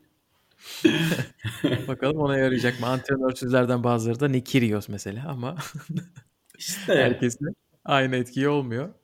[1.89, 2.87] Bakalım ona yarayacak mı?
[2.87, 5.57] Antrenörsüzlerden bazıları da Nick Kyrgios mesela ama
[6.59, 7.47] İşte herkesle
[7.85, 8.95] aynı etkiyi olmuyor.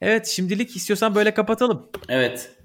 [0.00, 1.90] Evet şimdilik istiyorsan böyle kapatalım.
[2.08, 2.59] evet.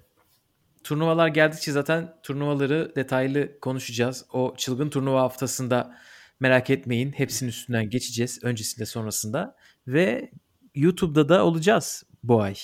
[0.85, 4.25] Turnuvalar geldikçe zaten turnuvaları detaylı konuşacağız.
[4.33, 5.97] O çılgın turnuva haftasında
[6.39, 7.11] merak etmeyin.
[7.11, 8.39] Hepsinin üstünden geçeceğiz.
[8.43, 9.55] Öncesinde sonrasında.
[9.87, 10.31] Ve
[10.75, 12.55] YouTube'da da olacağız bu ay.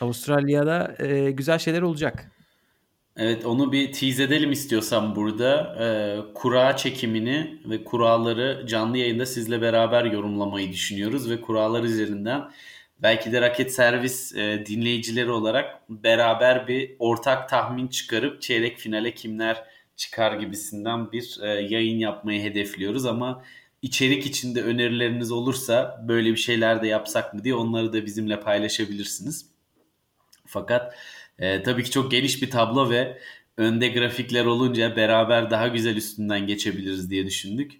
[0.00, 2.30] Avustralya'da e, güzel şeyler olacak.
[3.16, 5.76] Evet onu bir tease edelim istiyorsan burada.
[5.80, 12.42] Ee, kura çekimini ve kuralları canlı yayında sizle beraber yorumlamayı düşünüyoruz ve kurallar üzerinden
[13.02, 19.64] belki de raket servis e, dinleyicileri olarak beraber bir ortak tahmin çıkarıp çeyrek finale kimler
[19.96, 23.44] çıkar gibisinden bir e, yayın yapmayı hedefliyoruz ama
[23.82, 29.46] içerik içinde önerileriniz olursa böyle bir şeyler de yapsak mı diye onları da bizimle paylaşabilirsiniz.
[30.46, 30.94] Fakat
[31.38, 33.18] e, tabii ki çok geniş bir tablo ve
[33.56, 37.72] önde grafikler olunca beraber daha güzel üstünden geçebiliriz diye düşündük.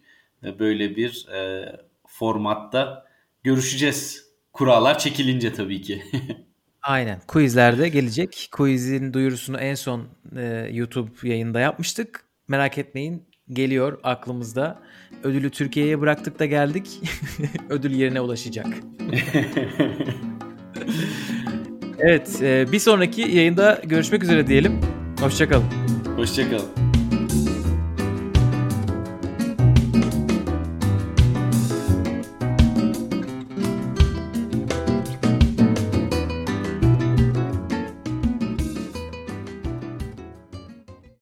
[0.42, 1.72] Ve böyle bir e,
[2.06, 3.06] formatta
[3.44, 4.25] görüşeceğiz.
[4.57, 6.02] Kurallar çekilince tabii ki.
[6.82, 7.20] Aynen.
[7.28, 8.48] Quizlerde gelecek.
[8.52, 12.24] Quiz'in duyurusunu en son e, YouTube yayında yapmıştık.
[12.48, 13.22] Merak etmeyin.
[13.52, 14.82] Geliyor aklımızda.
[15.22, 17.00] Ödülü Türkiye'ye bıraktık da geldik.
[17.68, 18.66] Ödül yerine ulaşacak.
[21.98, 22.42] evet.
[22.42, 24.80] E, bir sonraki yayında görüşmek üzere diyelim.
[25.20, 25.66] Hoşçakalın.
[26.16, 26.86] Hoşçakalın.